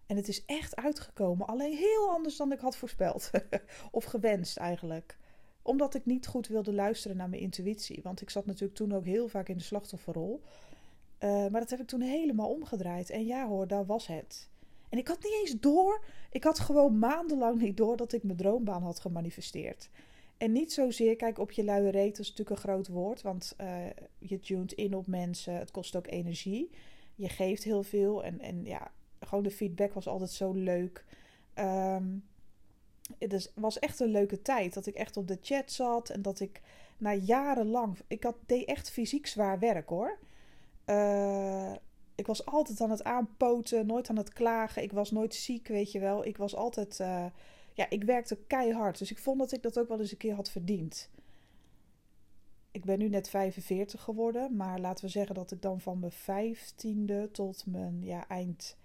En 0.06 0.16
het 0.16 0.28
is 0.28 0.46
echt 0.46 0.76
uitgekomen, 0.76 1.48
alleen 1.48 1.78
heel 1.78 2.10
anders 2.10 2.38
dan 2.38 2.52
ik 2.52 2.60
had 2.60 2.78
voorspeld. 2.78 3.32
of 3.92 4.04
gewenst 4.04 4.58
eigenlijk. 4.58 5.18
Omdat 5.62 5.96
ik 5.96 6.06
niet 6.06 6.28
goed 6.28 6.48
wilde 6.48 6.74
luisteren 6.74 7.18
naar 7.18 7.30
mijn 7.30 7.42
intuïtie. 7.42 8.00
Want 8.04 8.22
ik 8.22 8.30
zat 8.30 8.46
natuurlijk 8.46 8.78
toen 8.78 8.94
ook 8.94 9.06
heel 9.06 9.28
vaak 9.28 9.50
in 9.50 9.58
de 9.58 9.64
slachtofferrol. 9.64 10.44
Uh, 11.20 11.48
maar 11.48 11.62
dat 11.62 11.70
heb 11.70 11.80
ik 11.80 11.88
toen 11.88 12.02
helemaal 12.02 12.50
omgedraaid. 12.50 13.10
En 13.10 13.26
ja 13.26 13.48
hoor, 13.48 13.68
daar 13.68 13.86
was 13.86 14.08
het. 14.08 14.50
En 14.90 14.98
ik 14.98 15.08
had 15.08 15.24
niet 15.24 15.38
eens 15.42 15.60
door. 15.60 16.04
Ik 16.30 16.44
had 16.44 16.60
gewoon 16.60 17.00
maandenlang 17.00 17.62
niet 17.62 17.78
door 17.78 17.98
dat 17.98 18.14
ik 18.14 18.24
mijn 18.24 18.38
droombaan 18.38 18.84
had 18.84 19.00
gemanifesteerd. 19.00 19.90
En 20.38 20.52
niet 20.52 20.74
zozeer, 20.74 21.16
kijk, 21.16 21.40
op 21.40 21.52
je 21.52 21.64
luie 21.64 21.90
reet, 21.90 22.20
is 22.20 22.30
natuurlijk 22.30 22.58
een 22.58 22.70
groot 22.70 22.88
woord, 22.88 23.22
want 23.22 23.56
uh, 23.62 23.86
je 24.18 24.40
tuned 24.40 24.72
in 24.72 24.96
op 24.96 25.08
mensen, 25.08 25.54
het 25.54 25.72
kost 25.72 25.96
ook 25.96 26.08
energie. 26.08 26.70
Je 27.16 27.30
geeft 27.30 27.64
heel 27.64 27.84
veel 27.84 28.24
en, 28.24 28.40
en 28.40 28.66
ja, 28.66 28.92
gewoon 29.20 29.44
de 29.44 29.52
feedback 29.52 29.94
was 29.94 30.08
altijd 30.08 30.32
zo 30.32 30.54
leuk. 30.54 31.06
Um, 31.56 32.24
het 33.20 33.52
was 33.56 33.80
echt 33.80 34.00
een 34.00 34.12
leuke 34.12 34.42
tijd 34.42 34.74
dat 34.74 34.86
ik 34.86 34.96
echt 34.96 35.18
op 35.18 35.28
de 35.28 35.38
chat 35.42 35.72
zat 35.72 36.10
en 36.10 36.22
dat 36.22 36.40
ik 36.40 36.62
na 36.98 37.14
jarenlang, 37.14 37.98
ik 38.08 38.24
had, 38.24 38.36
deed 38.46 38.68
echt 38.68 38.90
fysiek 38.90 39.28
zwaar 39.28 39.60
werk 39.60 39.90
hoor. 39.90 40.18
Uh, 40.86 41.74
ik 42.16 42.28
was 42.28 42.46
altijd 42.46 42.82
aan 42.82 42.90
het 42.90 43.04
aanpoten, 43.04 43.86
nooit 43.86 44.10
aan 44.10 44.18
het 44.18 44.34
klagen. 44.34 44.84
Ik 44.84 44.92
was 44.92 45.12
nooit 45.12 45.36
ziek, 45.36 45.68
weet 45.68 45.92
je 45.92 46.00
wel. 46.00 46.26
Ik 46.26 46.38
was 46.38 46.56
altijd. 46.56 47.00
Uh, 47.00 47.26
ja, 47.74 47.90
ik 47.90 48.04
werkte 48.04 48.38
keihard. 48.48 48.98
Dus 48.98 49.12
ik 49.12 49.18
vond 49.18 49.40
dat 49.40 49.52
ik 49.52 49.62
dat 49.62 49.80
ook 49.80 49.88
wel 49.88 50.00
eens 50.00 50.12
een 50.12 50.18
keer 50.18 50.36
had 50.36 50.50
verdiend. 50.50 51.10
Ik 52.72 52.86
ben 52.86 53.00
nu 53.00 53.10
net 53.10 53.30
45 53.30 54.02
geworden. 54.02 54.56
Maar 54.56 54.80
laten 54.80 55.06
we 55.06 55.12
zeggen 55.12 55.36
dat 55.36 55.52
ik 55.52 55.62
dan 55.62 55.82
van 55.82 56.00
mijn 56.00 56.12
vijftiende 56.12 57.30
tot 57.32 57.66
mijn 57.66 58.04
ja, 58.04 58.28
eind. 58.28 58.78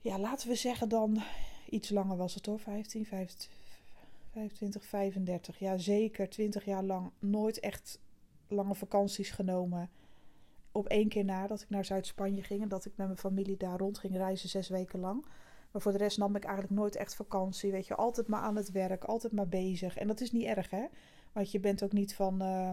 Ja, 0.00 0.18
laten 0.18 0.48
we 0.48 0.54
zeggen 0.54 0.88
dan. 0.88 1.22
Iets 1.70 1.90
langer 1.90 2.16
was 2.16 2.34
het 2.34 2.46
hoor. 2.46 2.60
15, 2.60 3.06
25, 4.32 4.84
35. 4.84 5.58
Ja, 5.58 5.76
zeker 5.76 6.28
20 6.28 6.64
jaar 6.64 6.84
lang. 6.84 7.10
Nooit 7.18 7.60
echt 7.60 8.00
lange 8.48 8.74
vakanties 8.74 9.30
genomen 9.30 9.90
op 10.76 10.86
één 10.86 11.08
keer 11.08 11.24
na 11.24 11.46
dat 11.46 11.60
ik 11.60 11.70
naar 11.70 11.84
Zuid-Spanje 11.84 12.42
ging 12.42 12.62
en 12.62 12.68
dat 12.68 12.84
ik 12.84 12.92
met 12.96 13.06
mijn 13.06 13.18
familie 13.18 13.56
daar 13.56 13.78
rond 13.78 13.98
ging 13.98 14.16
reizen 14.16 14.48
zes 14.48 14.68
weken 14.68 15.00
lang. 15.00 15.26
Maar 15.70 15.82
voor 15.82 15.92
de 15.92 15.98
rest 15.98 16.18
nam 16.18 16.36
ik 16.36 16.44
eigenlijk 16.44 16.74
nooit 16.74 16.96
echt 16.96 17.14
vakantie. 17.14 17.70
Weet 17.70 17.86
je, 17.86 17.94
altijd 17.94 18.28
maar 18.28 18.40
aan 18.40 18.56
het 18.56 18.70
werk, 18.70 19.04
altijd 19.04 19.32
maar 19.32 19.48
bezig. 19.48 19.96
En 19.96 20.06
dat 20.06 20.20
is 20.20 20.32
niet 20.32 20.44
erg, 20.44 20.70
hè? 20.70 20.84
Want 21.32 21.50
je 21.50 21.60
bent 21.60 21.82
ook 21.82 21.92
niet 21.92 22.14
van 22.14 22.42
uh, 22.42 22.70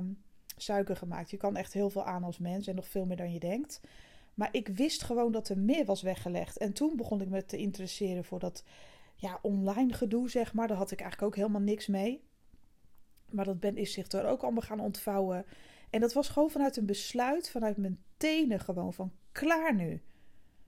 suiker 0.58 0.96
gemaakt. 0.96 1.32
Je 1.32 1.38
kan 1.38 1.56
echt 1.56 1.74
heel 1.74 1.90
veel 1.90 2.04
aan 2.04 2.24
als 2.24 2.38
mens 2.38 2.68
en 2.68 2.76
nog 2.76 2.88
veel 2.88 3.06
meer 3.06 3.18
dan 3.18 3.34
je 3.34 3.40
denkt. 3.40 3.82
Maar 4.34 4.50
ik 4.52 4.68
wist 4.68 5.04
gewoon 5.04 5.32
dat 5.32 5.50
er 5.50 5.58
meer 5.58 5.86
was 5.86 6.02
weggelegd. 6.02 6.58
En 6.58 6.74
toen 6.74 6.96
begon 6.96 7.22
ik 7.22 7.30
me 7.30 7.46
te 7.46 7.58
interesseren 7.58 8.24
voor 8.24 8.40
dat 8.40 8.64
ja, 9.16 9.40
online 9.42 9.94
gedoe, 9.94 10.30
zeg 10.30 10.54
maar. 10.54 10.68
Daar 10.68 10.78
had 10.78 10.92
ik 10.92 11.02
eigenlijk 11.02 11.32
ook 11.32 11.38
helemaal 11.38 11.62
niks 11.62 11.88
mee. 11.88 12.24
Maar 13.30 13.46
dat 13.46 13.60
ben, 13.60 13.78
is 13.78 13.94
zich 13.94 14.12
er 14.12 14.26
ook 14.26 14.42
allemaal 14.42 14.62
gaan 14.62 14.80
ontvouwen. 14.80 15.46
En 15.94 16.00
dat 16.00 16.14
was 16.14 16.30
gewoon 16.30 16.50
vanuit 16.50 16.78
een 16.78 16.86
besluit, 16.86 17.50
vanuit 17.50 17.78
mijn 17.78 18.04
tenen 18.18 18.60
gewoon 18.60 18.94
van 18.94 19.12
klaar 19.32 19.76
nu. 19.76 20.02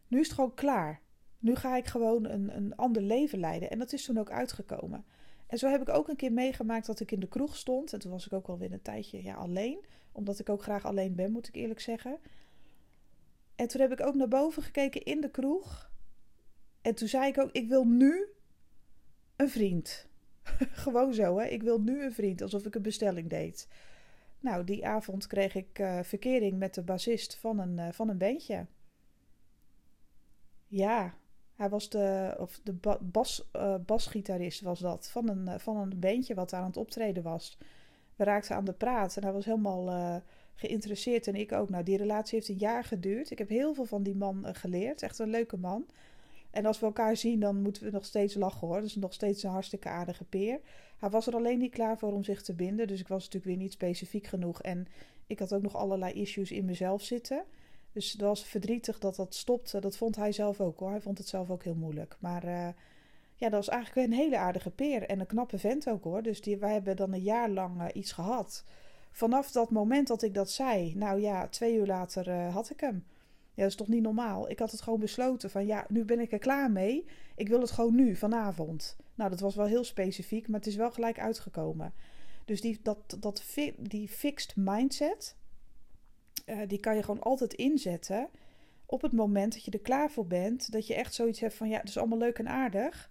Nu 0.08 0.20
is 0.20 0.26
het 0.26 0.36
gewoon 0.36 0.54
klaar. 0.54 1.02
Nu 1.40 1.56
ga 1.56 1.78
ik 1.78 1.86
gewoon 1.86 2.26
een, 2.26 2.56
een 2.56 2.76
ander 2.76 3.02
leven 3.02 3.40
leiden. 3.40 3.70
En 3.70 3.80
dat 3.80 3.94
is 3.94 4.06
toen 4.06 4.18
ook 4.18 4.30
uitgekomen. 4.30 5.06
En 5.48 5.58
zo 5.58 5.68
heb 5.70 5.82
ik 5.82 5.90
ook 5.90 6.08
een 6.08 6.16
keer 6.16 6.32
meegemaakt 6.32 6.86
dat 6.86 7.00
ik 7.00 7.12
in 7.12 7.20
de 7.20 7.28
kroeg 7.28 7.56
stond. 7.56 7.94
En 7.94 8.00
toen 8.00 8.12
was 8.12 8.26
ik 8.26 8.34
ook 8.34 8.48
wel 8.48 8.58
weer 8.58 8.72
een 8.72 8.82
tijdje 8.82 9.24
ja, 9.24 9.36
alleen. 9.36 9.86
Omdat 10.12 10.40
ik 10.40 10.50
ook 10.50 10.62
graag 10.62 10.86
alleen 10.86 11.16
ben, 11.16 11.32
moet 11.32 11.48
ik 11.48 11.56
eerlijk 11.56 11.80
zeggen. 11.80 12.18
En 13.56 13.68
toen 13.68 13.82
heb 13.82 13.92
ik 13.92 14.06
ook 14.06 14.16
naar 14.16 14.28
boven 14.28 14.64
gekeken 14.64 15.04
in 15.04 15.22
de 15.22 15.30
kroeg. 15.30 15.92
En 16.82 16.96
toen 16.96 17.08
zei 17.08 17.28
ik 17.28 17.38
ook: 17.38 17.52
Ik 17.52 17.68
wil 17.68 17.86
nu 17.86 18.28
een 19.36 19.50
vriend. 19.50 20.08
Gewoon 20.86 21.14
zo, 21.14 21.38
hè? 21.38 21.46
Ik 21.46 21.64
wil 21.64 21.82
nu 21.82 22.04
een 22.04 22.14
vriend, 22.14 22.42
alsof 22.42 22.66
ik 22.66 22.76
een 22.76 22.82
bestelling 22.82 23.30
deed. 23.30 23.68
Nou, 24.46 24.64
die 24.64 24.88
avond 24.88 25.28
kreeg 25.28 25.56
ik 25.56 25.80
uh, 25.80 26.00
verkering 26.04 26.58
met 26.58 26.74
de 26.74 26.82
bassist 26.82 27.36
van 27.36 27.60
een, 27.60 27.78
uh, 27.78 27.88
van 27.92 28.10
een 28.10 28.18
bandje. 28.18 28.66
Ja, 30.68 31.14
Hij 31.56 31.70
was 31.70 31.90
de, 31.90 32.36
of 32.40 32.60
de 32.64 32.74
bas, 33.02 33.50
uh, 33.56 33.76
basgitarist 33.86 34.62
was 34.62 34.80
dat, 34.80 35.10
van 35.10 35.30
een, 35.30 35.60
van 35.60 35.78
een 35.78 36.00
bandje 36.00 36.34
wat 36.34 36.54
aan 36.54 36.66
het 36.66 36.78
optreden 36.78 37.24
was. 37.24 37.58
We 38.16 38.24
raakten 38.24 38.56
aan 38.56 38.66
de 38.66 38.74
praat 38.74 39.18
en 39.18 39.24
hij 39.24 39.32
was 39.32 39.46
helemaal 39.46 40.22
geïnteresseerd 40.56 41.28
en 41.28 41.36
ik 41.36 41.52
ook. 41.52 41.70
Nou, 41.70 41.84
die 41.84 41.98
relatie 41.98 42.36
heeft 42.36 42.50
een 42.50 42.58
jaar 42.58 42.84
geduurd. 42.84 43.32
Ik 43.32 43.38
heb 43.38 43.50
heel 43.50 43.74
veel 43.74 43.86
van 43.86 44.04
die 44.04 44.16
man 44.16 44.46
geleerd. 44.56 45.02
Echt 45.02 45.20
een 45.20 45.30
leuke 45.30 45.58
man. 45.58 45.86
En 46.56 46.66
als 46.66 46.80
we 46.80 46.86
elkaar 46.86 47.18
zien, 47.18 47.40
dan 47.40 47.62
moeten 47.62 47.84
we 47.84 47.90
nog 47.90 48.06
steeds 48.06 48.36
lachen 48.36 48.68
hoor. 48.68 48.82
Is 48.82 48.96
nog 48.96 49.14
steeds 49.14 49.44
een 49.44 49.50
hartstikke 49.50 49.90
aardige 49.90 50.24
peer. 50.24 50.60
Hij 50.98 51.10
was 51.10 51.28
er 51.28 51.36
alleen 51.36 51.58
niet 51.58 51.72
klaar 51.72 51.98
voor 51.98 52.14
om 52.14 52.24
zich 52.24 52.42
te 52.42 52.54
binden. 52.54 52.88
Dus 52.88 53.00
ik 53.00 53.08
was 53.08 53.24
natuurlijk 53.24 53.46
weer 53.46 53.64
niet 53.64 53.72
specifiek 53.72 54.28
genoeg. 54.28 54.62
En 54.62 54.88
ik 55.28 55.40
had 55.40 55.54
ook 55.54 55.62
nog 55.62 55.76
allerlei 55.76 56.14
issues 56.14 56.52
in 56.52 56.66
mezelf 56.66 57.02
zitten. 57.02 57.44
Dus 57.92 58.12
dat 58.12 58.28
was 58.28 58.46
verdrietig 58.46 59.00
dat 59.00 59.16
dat 59.16 59.36
stopte. 59.36 59.80
Dat 59.80 59.98
vond 59.98 60.16
hij 60.16 60.32
zelf 60.32 60.62
ook 60.62 60.80
hoor. 60.80 60.90
Hij 60.90 61.02
vond 61.02 61.18
het 61.18 61.28
zelf 61.28 61.50
ook 61.50 61.64
heel 61.64 61.76
moeilijk. 61.76 62.18
Maar 62.20 62.46
uh, 62.46 62.68
ja, 63.36 63.50
dat 63.50 63.66
was 63.66 63.70
eigenlijk 63.70 64.08
een 64.08 64.18
hele 64.18 64.38
aardige 64.38 64.72
peer. 64.72 65.04
En 65.04 65.20
een 65.20 65.26
knappe 65.26 65.58
vent 65.58 65.90
ook 65.90 66.04
hoor. 66.04 66.24
Dus 66.24 66.42
die, 66.42 66.58
wij 66.58 66.74
hebben 66.74 66.96
dan 66.96 67.14
een 67.14 67.22
jaar 67.24 67.50
lang 67.50 67.82
uh, 67.82 67.88
iets 67.94 68.12
gehad. 68.12 68.64
Vanaf 69.12 69.52
dat 69.52 69.70
moment 69.70 70.08
dat 70.08 70.22
ik 70.22 70.34
dat 70.34 70.50
zei, 70.50 70.96
nou 70.96 71.22
ja, 71.22 71.48
twee 71.48 71.76
uur 71.76 71.86
later 71.86 72.28
uh, 72.28 72.54
had 72.54 72.70
ik 72.70 72.80
hem. 72.80 73.04
Ja, 73.56 73.62
dat 73.62 73.72
is 73.72 73.76
toch 73.76 73.88
niet 73.88 74.02
normaal? 74.02 74.50
Ik 74.50 74.60
had 74.60 74.72
het 74.72 74.82
gewoon 74.82 75.00
besloten 75.00 75.50
van 75.50 75.66
ja, 75.66 75.86
nu 75.90 76.06
ben 76.06 76.20
ik 76.20 76.32
er 76.32 76.40
klaar 76.40 76.72
mee. 76.72 77.06
Ik 77.36 77.48
wil 77.48 77.62
het 77.62 77.72
gewoon 77.72 77.96
nu, 77.96 78.16
vanavond. 78.16 78.96
Nou, 79.16 79.30
dat 79.30 79.40
was 79.40 79.56
wel 79.56 79.66
heel 79.66 79.84
specifiek, 79.84 80.48
maar 80.48 80.60
het 80.60 80.70
is 80.70 80.76
wel 80.76 80.92
gelijk 80.92 81.20
uitgekomen. 81.20 81.94
Dus 82.46 82.62
die, 82.62 82.80
dat, 82.84 83.18
dat, 83.20 83.44
die 83.78 84.08
fixed 84.08 84.56
mindset, 84.56 85.36
uh, 86.46 86.60
die 86.68 86.80
kan 86.80 86.96
je 86.96 87.04
gewoon 87.04 87.22
altijd 87.22 87.54
inzetten 87.54 88.30
op 88.86 89.02
het 89.02 89.12
moment 89.12 89.54
dat 89.54 89.64
je 89.64 89.72
er 89.72 89.80
klaar 89.80 90.12
voor 90.12 90.28
bent. 90.28 90.72
Dat 90.72 90.88
je 90.88 90.96
echt 90.96 91.14
zoiets 91.14 91.40
hebt 91.40 91.54
van 91.54 91.70
ja, 91.70 91.80
het 91.80 91.90
is 91.90 91.98
allemaal 91.98 92.18
leuk 92.18 92.40
en 92.40 92.48
aardig. 92.48 93.10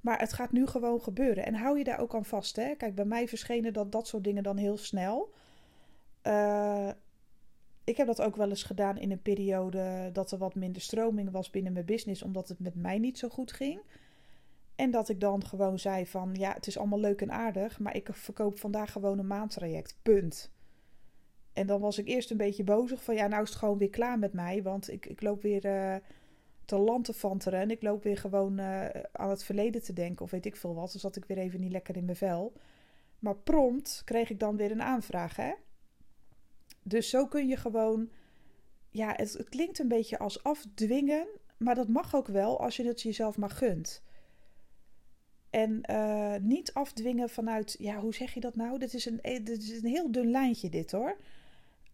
Maar 0.00 0.18
het 0.18 0.32
gaat 0.32 0.52
nu 0.52 0.66
gewoon 0.66 1.00
gebeuren. 1.00 1.44
En 1.46 1.54
hou 1.54 1.78
je 1.78 1.84
daar 1.84 1.98
ook 1.98 2.14
aan 2.14 2.24
vast. 2.24 2.56
Hè? 2.56 2.74
Kijk, 2.74 2.94
bij 2.94 3.04
mij 3.04 3.28
verschenen 3.28 3.72
dat, 3.72 3.92
dat 3.92 4.06
soort 4.06 4.24
dingen 4.24 4.42
dan 4.42 4.56
heel 4.56 4.76
snel. 4.76 5.32
Uh, 6.26 6.90
ik 7.90 7.96
heb 7.96 8.06
dat 8.06 8.22
ook 8.22 8.36
wel 8.36 8.48
eens 8.48 8.62
gedaan 8.62 8.98
in 8.98 9.10
een 9.10 9.22
periode 9.22 10.10
dat 10.12 10.32
er 10.32 10.38
wat 10.38 10.54
minder 10.54 10.82
stroming 10.82 11.30
was 11.30 11.50
binnen 11.50 11.72
mijn 11.72 11.84
business, 11.84 12.22
omdat 12.22 12.48
het 12.48 12.58
met 12.58 12.74
mij 12.74 12.98
niet 12.98 13.18
zo 13.18 13.28
goed 13.28 13.52
ging. 13.52 13.80
En 14.74 14.90
dat 14.90 15.08
ik 15.08 15.20
dan 15.20 15.44
gewoon 15.44 15.78
zei 15.78 16.06
van 16.06 16.34
ja, 16.34 16.52
het 16.52 16.66
is 16.66 16.78
allemaal 16.78 17.00
leuk 17.00 17.20
en 17.20 17.32
aardig, 17.32 17.78
maar 17.78 17.96
ik 17.96 18.08
verkoop 18.12 18.58
vandaag 18.58 18.92
gewoon 18.92 19.18
een 19.18 19.26
maandtraject. 19.26 19.98
Punt. 20.02 20.52
En 21.52 21.66
dan 21.66 21.80
was 21.80 21.98
ik 21.98 22.08
eerst 22.08 22.30
een 22.30 22.36
beetje 22.36 22.64
bozig 22.64 23.04
van 23.04 23.14
ja, 23.14 23.26
nou 23.26 23.42
is 23.42 23.48
het 23.48 23.58
gewoon 23.58 23.78
weer 23.78 23.90
klaar 23.90 24.18
met 24.18 24.32
mij, 24.32 24.62
want 24.62 24.90
ik, 24.90 25.06
ik 25.06 25.22
loop 25.22 25.42
weer 25.42 25.64
uh, 25.64 25.96
te 26.64 26.78
lantefanteren 26.78 27.60
en 27.60 27.70
ik 27.70 27.82
loop 27.82 28.02
weer 28.02 28.16
gewoon 28.16 28.60
uh, 28.60 28.84
aan 29.12 29.30
het 29.30 29.44
verleden 29.44 29.82
te 29.82 29.92
denken 29.92 30.24
of 30.24 30.30
weet 30.30 30.46
ik 30.46 30.56
veel 30.56 30.74
wat. 30.74 30.92
Dus 30.92 31.00
zat 31.00 31.16
ik 31.16 31.24
weer 31.24 31.38
even 31.38 31.60
niet 31.60 31.72
lekker 31.72 31.96
in 31.96 32.04
mijn 32.04 32.16
vel. 32.16 32.52
Maar 33.18 33.36
prompt 33.36 34.02
kreeg 34.04 34.30
ik 34.30 34.40
dan 34.40 34.56
weer 34.56 34.70
een 34.70 34.82
aanvraag, 34.82 35.36
hè. 35.36 35.52
Dus 36.90 37.10
zo 37.10 37.26
kun 37.26 37.48
je 37.48 37.56
gewoon. 37.56 38.10
Ja, 38.90 39.12
het, 39.16 39.44
klinkt 39.48 39.78
een 39.78 39.88
beetje 39.88 40.18
als 40.18 40.42
afdwingen, 40.42 41.26
maar 41.56 41.74
dat 41.74 41.88
mag 41.88 42.14
ook 42.14 42.26
wel 42.26 42.60
als 42.60 42.76
je 42.76 42.86
het 42.86 43.02
jezelf 43.02 43.36
maar 43.36 43.50
gunt. 43.50 44.02
En 45.50 45.82
uh, 45.90 46.36
niet 46.40 46.72
afdwingen 46.72 47.28
vanuit, 47.28 47.76
ja, 47.78 48.00
hoe 48.00 48.14
zeg 48.14 48.34
je 48.34 48.40
dat 48.40 48.56
nou? 48.56 48.78
Dit 48.78 48.94
is 48.94 49.06
een, 49.06 49.20
eh, 49.20 49.44
dit 49.44 49.62
is 49.62 49.82
een 49.82 49.88
heel 49.88 50.12
dun 50.12 50.30
lijntje, 50.30 50.68
dit 50.68 50.90
hoor. 50.92 51.16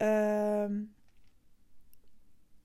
Uh, 0.02 0.70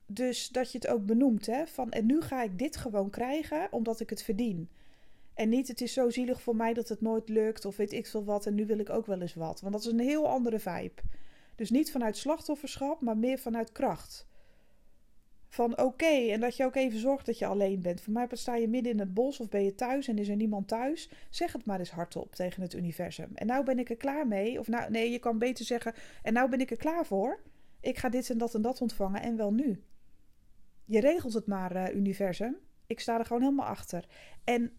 dus 0.06 0.48
dat 0.48 0.72
je 0.72 0.78
het 0.78 0.86
ook 0.86 1.06
benoemt, 1.06 1.46
hè? 1.46 1.66
Van 1.66 1.90
en 1.90 2.06
nu 2.06 2.20
ga 2.20 2.42
ik 2.42 2.58
dit 2.58 2.76
gewoon 2.76 3.10
krijgen 3.10 3.68
omdat 3.70 4.00
ik 4.00 4.10
het 4.10 4.22
verdien. 4.22 4.68
En 5.34 5.48
niet, 5.48 5.68
het 5.68 5.80
is 5.80 5.92
zo 5.92 6.10
zielig 6.10 6.42
voor 6.42 6.56
mij 6.56 6.74
dat 6.74 6.88
het 6.88 7.00
nooit 7.00 7.28
lukt, 7.28 7.64
of 7.64 7.76
weet 7.76 7.92
ik 7.92 8.06
veel 8.06 8.24
wat, 8.24 8.46
en 8.46 8.54
nu 8.54 8.66
wil 8.66 8.78
ik 8.78 8.90
ook 8.90 9.06
wel 9.06 9.20
eens 9.20 9.34
wat. 9.34 9.60
Want 9.60 9.72
dat 9.72 9.84
is 9.84 9.92
een 9.92 10.00
heel 10.00 10.28
andere 10.28 10.58
vibe. 10.58 11.02
Dus 11.54 11.70
niet 11.70 11.90
vanuit 11.90 12.16
slachtofferschap, 12.16 13.00
maar 13.00 13.16
meer 13.16 13.38
vanuit 13.38 13.72
kracht. 13.72 14.26
Van 15.48 15.78
oké, 15.78 16.30
en 16.30 16.40
dat 16.40 16.56
je 16.56 16.64
ook 16.64 16.76
even 16.76 16.98
zorgt 16.98 17.26
dat 17.26 17.38
je 17.38 17.46
alleen 17.46 17.82
bent. 17.82 18.00
Voor 18.00 18.12
mij 18.12 18.28
sta 18.30 18.56
je 18.56 18.68
midden 18.68 18.92
in 18.92 18.98
het 18.98 19.14
bos 19.14 19.40
of 19.40 19.48
ben 19.48 19.64
je 19.64 19.74
thuis 19.74 20.08
en 20.08 20.18
is 20.18 20.28
er 20.28 20.36
niemand 20.36 20.68
thuis. 20.68 21.10
Zeg 21.30 21.52
het 21.52 21.64
maar 21.64 21.78
eens 21.78 21.90
hardop 21.90 22.34
tegen 22.34 22.62
het 22.62 22.74
universum. 22.74 23.30
En 23.34 23.46
nou 23.46 23.64
ben 23.64 23.78
ik 23.78 23.90
er 23.90 23.96
klaar 23.96 24.26
mee. 24.26 24.58
Of 24.58 24.68
nou, 24.68 24.90
nee, 24.90 25.10
je 25.10 25.18
kan 25.18 25.38
beter 25.38 25.64
zeggen. 25.64 25.94
En 26.22 26.32
nou 26.32 26.50
ben 26.50 26.60
ik 26.60 26.70
er 26.70 26.76
klaar 26.76 27.06
voor. 27.06 27.42
Ik 27.80 27.98
ga 27.98 28.08
dit 28.08 28.30
en 28.30 28.38
dat 28.38 28.54
en 28.54 28.62
dat 28.62 28.80
ontvangen 28.80 29.22
en 29.22 29.36
wel 29.36 29.52
nu. 29.52 29.82
Je 30.84 31.00
regelt 31.00 31.32
het 31.32 31.46
maar, 31.46 31.76
uh, 31.76 31.94
universum. 31.94 32.56
Ik 32.86 33.00
sta 33.00 33.18
er 33.18 33.26
gewoon 33.26 33.42
helemaal 33.42 33.66
achter. 33.66 34.06
En 34.44 34.72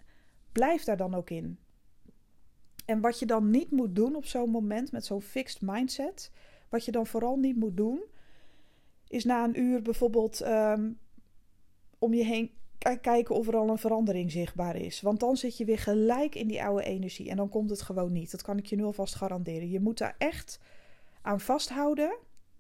blijf 0.51 0.83
daar 0.83 0.97
dan 0.97 1.15
ook 1.15 1.29
in. 1.29 1.59
En 2.85 3.01
wat 3.01 3.19
je 3.19 3.25
dan 3.25 3.49
niet 3.49 3.71
moet 3.71 3.95
doen 3.95 4.15
op 4.15 4.25
zo'n 4.25 4.49
moment 4.49 4.91
met 4.91 5.05
zo'n 5.05 5.21
fixed 5.21 5.61
mindset 5.61 6.31
wat 6.73 6.85
je 6.85 6.91
dan 6.91 7.07
vooral 7.07 7.37
niet 7.37 7.55
moet 7.55 7.77
doen, 7.77 8.03
is 9.07 9.23
na 9.23 9.43
een 9.43 9.59
uur 9.59 9.81
bijvoorbeeld 9.81 10.41
ehm, 10.41 10.91
om 11.99 12.13
je 12.13 12.23
heen 12.23 12.51
kijken 13.01 13.35
of 13.35 13.47
er 13.47 13.55
al 13.55 13.69
een 13.69 13.77
verandering 13.77 14.31
zichtbaar 14.31 14.75
is. 14.75 15.01
Want 15.01 15.19
dan 15.19 15.37
zit 15.37 15.57
je 15.57 15.65
weer 15.65 15.77
gelijk 15.77 16.35
in 16.35 16.47
die 16.47 16.63
oude 16.63 16.83
energie 16.83 17.29
en 17.29 17.37
dan 17.37 17.49
komt 17.49 17.69
het 17.69 17.81
gewoon 17.81 18.11
niet. 18.11 18.31
Dat 18.31 18.41
kan 18.41 18.57
ik 18.57 18.65
je 18.65 18.75
nu 18.75 18.83
alvast 18.83 19.15
garanderen. 19.15 19.69
Je 19.69 19.79
moet 19.79 19.97
daar 19.97 20.15
echt 20.17 20.59
aan 21.21 21.39
vasthouden 21.39 22.17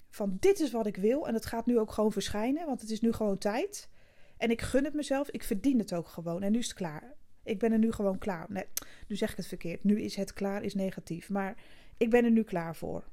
van 0.09 0.37
dit 0.39 0.59
is 0.59 0.71
wat 0.71 0.85
ik 0.85 0.95
wil 0.95 1.27
en 1.27 1.33
het 1.33 1.45
gaat 1.45 1.65
nu 1.65 1.79
ook 1.79 1.91
gewoon 1.91 2.11
verschijnen, 2.11 2.65
want 2.65 2.81
het 2.81 2.89
is 2.89 3.01
nu 3.01 3.11
gewoon 3.11 3.37
tijd. 3.37 3.89
En 4.37 4.51
ik 4.51 4.61
gun 4.61 4.83
het 4.83 4.93
mezelf, 4.93 5.29
ik 5.29 5.43
verdien 5.43 5.79
het 5.79 5.93
ook 5.93 6.07
gewoon 6.07 6.43
en 6.43 6.51
nu 6.51 6.57
is 6.57 6.67
het 6.67 6.75
klaar. 6.75 7.13
Ik 7.43 7.59
ben 7.59 7.71
er 7.71 7.79
nu 7.79 7.91
gewoon 7.91 8.17
klaar. 8.17 8.45
Nee, 8.49 8.65
nu 9.07 9.15
zeg 9.15 9.31
ik 9.31 9.37
het 9.37 9.47
verkeerd. 9.47 9.83
Nu 9.83 10.01
is 10.01 10.15
het 10.15 10.33
klaar, 10.33 10.63
is 10.63 10.73
negatief. 10.73 11.29
Maar 11.29 11.55
ik 11.97 12.09
ben 12.09 12.23
er 12.23 12.31
nu 12.31 12.43
klaar 12.43 12.75
voor. 12.75 13.03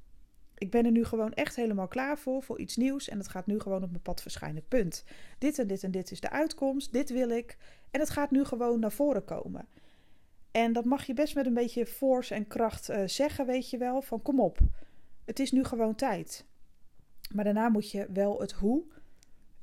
Ik 0.61 0.71
ben 0.71 0.85
er 0.85 0.91
nu 0.91 1.05
gewoon 1.05 1.33
echt 1.33 1.57
helemaal 1.57 1.89
klaar 1.89 2.19
voor, 2.19 2.43
voor 2.43 2.59
iets 2.59 2.77
nieuws. 2.77 3.09
En 3.09 3.19
het 3.19 3.29
gaat 3.29 3.47
nu 3.47 3.61
gewoon 3.61 3.83
op 3.83 3.91
mijn 3.91 4.03
pad 4.03 4.23
verschijnen. 4.23 4.63
Punt. 4.69 5.05
Dit 5.39 5.59
en 5.59 5.67
dit 5.67 5.83
en 5.83 5.91
dit 5.91 6.11
is 6.11 6.21
de 6.21 6.31
uitkomst. 6.31 6.93
Dit 6.93 7.11
wil 7.11 7.29
ik. 7.29 7.57
En 7.91 8.01
het 8.01 8.11
gaat 8.11 8.31
nu 8.31 8.45
gewoon 8.45 8.81
naar 8.81 8.93
voren 8.93 9.25
komen. 9.25 9.69
En 10.51 10.73
dat 10.73 10.85
mag 10.85 11.05
je 11.05 11.15
best 11.15 11.35
met 11.35 11.47
een 11.47 11.55
beetje 11.55 11.87
force 11.87 12.35
en 12.35 12.47
kracht 12.47 12.91
uh, 12.91 13.03
zeggen, 13.07 13.47
weet 13.47 13.71
je 13.71 13.79
wel. 13.79 14.03
Van 14.03 14.23
kom 14.23 14.41
op. 14.41 14.59
Het 15.25 15.39
is 15.39 15.53
nu 15.53 15.65
gewoon 15.65 15.95
tijd. 15.95 16.45
Maar 17.35 17.45
daarna 17.45 17.69
moet 17.69 17.91
je 17.91 18.07
wel 18.13 18.41
het 18.41 18.53
hoe 18.53 18.85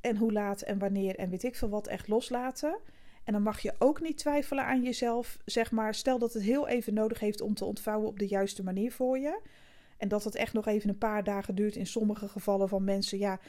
en 0.02 0.18
hoe 0.18 0.32
laat 0.32 0.62
en 0.62 0.80
wanneer 0.80 1.16
en 1.16 1.30
weet 1.30 1.44
ik 1.44 1.56
veel 1.56 1.70
wat 1.70 1.88
echt 1.88 2.08
loslaten. 2.08 2.78
En 3.24 3.34
dan 3.34 3.42
mag 3.42 3.60
je 3.60 3.74
ook 3.80 4.02
niet 4.02 4.18
twijfelen 4.18 4.66
aan 4.66 4.84
jezelf. 4.84 5.38
Zeg 5.46 5.72
maar, 5.72 5.96
stel 5.96 6.20
dat 6.20 6.34
het 6.34 6.44
heel 6.44 6.68
even 6.68 6.94
nodig 6.94 7.20
heeft 7.20 7.42
om 7.42 7.54
te 7.54 7.66
ontvouwen 7.66 8.08
op 8.08 8.20
de 8.20 8.28
juiste 8.28 8.64
manier 8.64 8.92
voor 8.92 9.20
je. 9.20 9.40
En 9.98 10.08
dat 10.08 10.24
het 10.24 10.36
echt 10.36 10.54
nog 10.54 10.68
even 10.68 10.90
een 10.90 10.98
paar 10.98 11.24
dagen 11.24 11.56
duurt 11.56 11.76
in 11.76 11.88
sommige 11.88 12.28
gevallen 12.28 12.70
van 12.70 12.84
mensen. 12.84 13.18
Ja, 13.18 13.40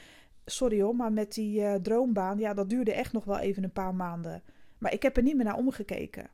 sorry 0.45 0.81
hoor, 0.81 0.97
maar 0.97 1.13
met 1.13 1.35
die 1.35 1.61
uh, 1.61 1.75
droombaan, 1.75 2.39
ja, 2.39 2.55
dat 2.55 2.71
duurde 2.71 2.93
echt 2.93 3.13
nog 3.13 3.25
wel 3.25 3.39
even 3.39 3.65
een 3.65 3.73
paar 3.73 3.95
maanden. 3.95 4.43
Maar 4.79 4.93
ik 4.93 5.03
heb 5.03 5.17
er 5.17 5.23
niet 5.23 5.37
meer 5.37 5.45
naar 5.45 5.57
omgekeken. 5.57 6.31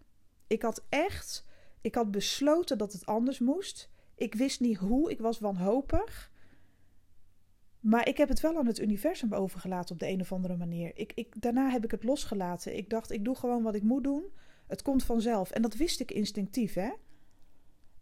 Ik 0.46 0.62
had 0.62 0.84
echt, 0.88 1.46
ik 1.80 1.94
had 1.94 2.10
besloten 2.10 2.78
dat 2.78 2.92
het 2.92 3.06
anders 3.06 3.38
moest. 3.38 3.90
Ik 4.14 4.34
wist 4.34 4.60
niet 4.60 4.76
hoe, 4.76 5.10
ik 5.10 5.20
was 5.20 5.38
wanhopig. 5.38 6.32
Maar 7.80 8.08
ik 8.08 8.16
heb 8.16 8.28
het 8.28 8.40
wel 8.40 8.56
aan 8.56 8.66
het 8.66 8.80
universum 8.80 9.34
overgelaten 9.34 9.94
op 9.94 10.00
de 10.00 10.08
een 10.08 10.20
of 10.20 10.32
andere 10.32 10.56
manier. 10.56 10.92
Ik, 10.94 11.12
ik, 11.14 11.42
daarna 11.42 11.68
heb 11.70 11.84
ik 11.84 11.90
het 11.90 12.04
losgelaten. 12.04 12.76
Ik 12.76 12.90
dacht, 12.90 13.10
ik 13.10 13.24
doe 13.24 13.34
gewoon 13.34 13.62
wat 13.62 13.74
ik 13.74 13.82
moet 13.82 14.04
doen. 14.04 14.24
Het 14.66 14.82
komt 14.82 15.04
vanzelf. 15.04 15.50
En 15.50 15.62
dat 15.62 15.74
wist 15.74 16.00
ik 16.00 16.10
instinctief, 16.10 16.74
hè. 16.74 16.90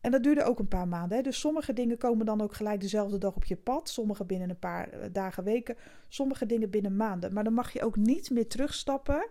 En 0.03 0.11
dat 0.11 0.23
duurde 0.23 0.45
ook 0.45 0.59
een 0.59 0.69
paar 0.69 0.89
maanden. 0.89 1.17
Hè? 1.17 1.23
Dus 1.23 1.41
sommige 1.41 1.73
dingen 1.73 1.99
komen 1.99 2.27
dan 2.27 2.41
ook 2.41 2.55
gelijk 2.55 2.81
dezelfde 2.81 3.19
dag 3.19 3.35
op 3.35 3.45
je 3.45 3.57
pad. 3.57 3.89
Sommige 3.89 4.25
binnen 4.25 4.51
een 4.51 4.59
paar 4.59 4.89
eh, 4.89 5.09
dagen, 5.13 5.45
weken. 5.45 5.77
Sommige 6.09 6.47
dingen 6.47 6.71
binnen 6.71 6.97
maanden. 6.97 7.33
Maar 7.33 7.45
dan 7.45 7.53
mag 7.53 7.73
je 7.73 7.83
ook 7.83 7.97
niet 7.97 8.31
meer 8.31 8.49
terugstappen 8.49 9.29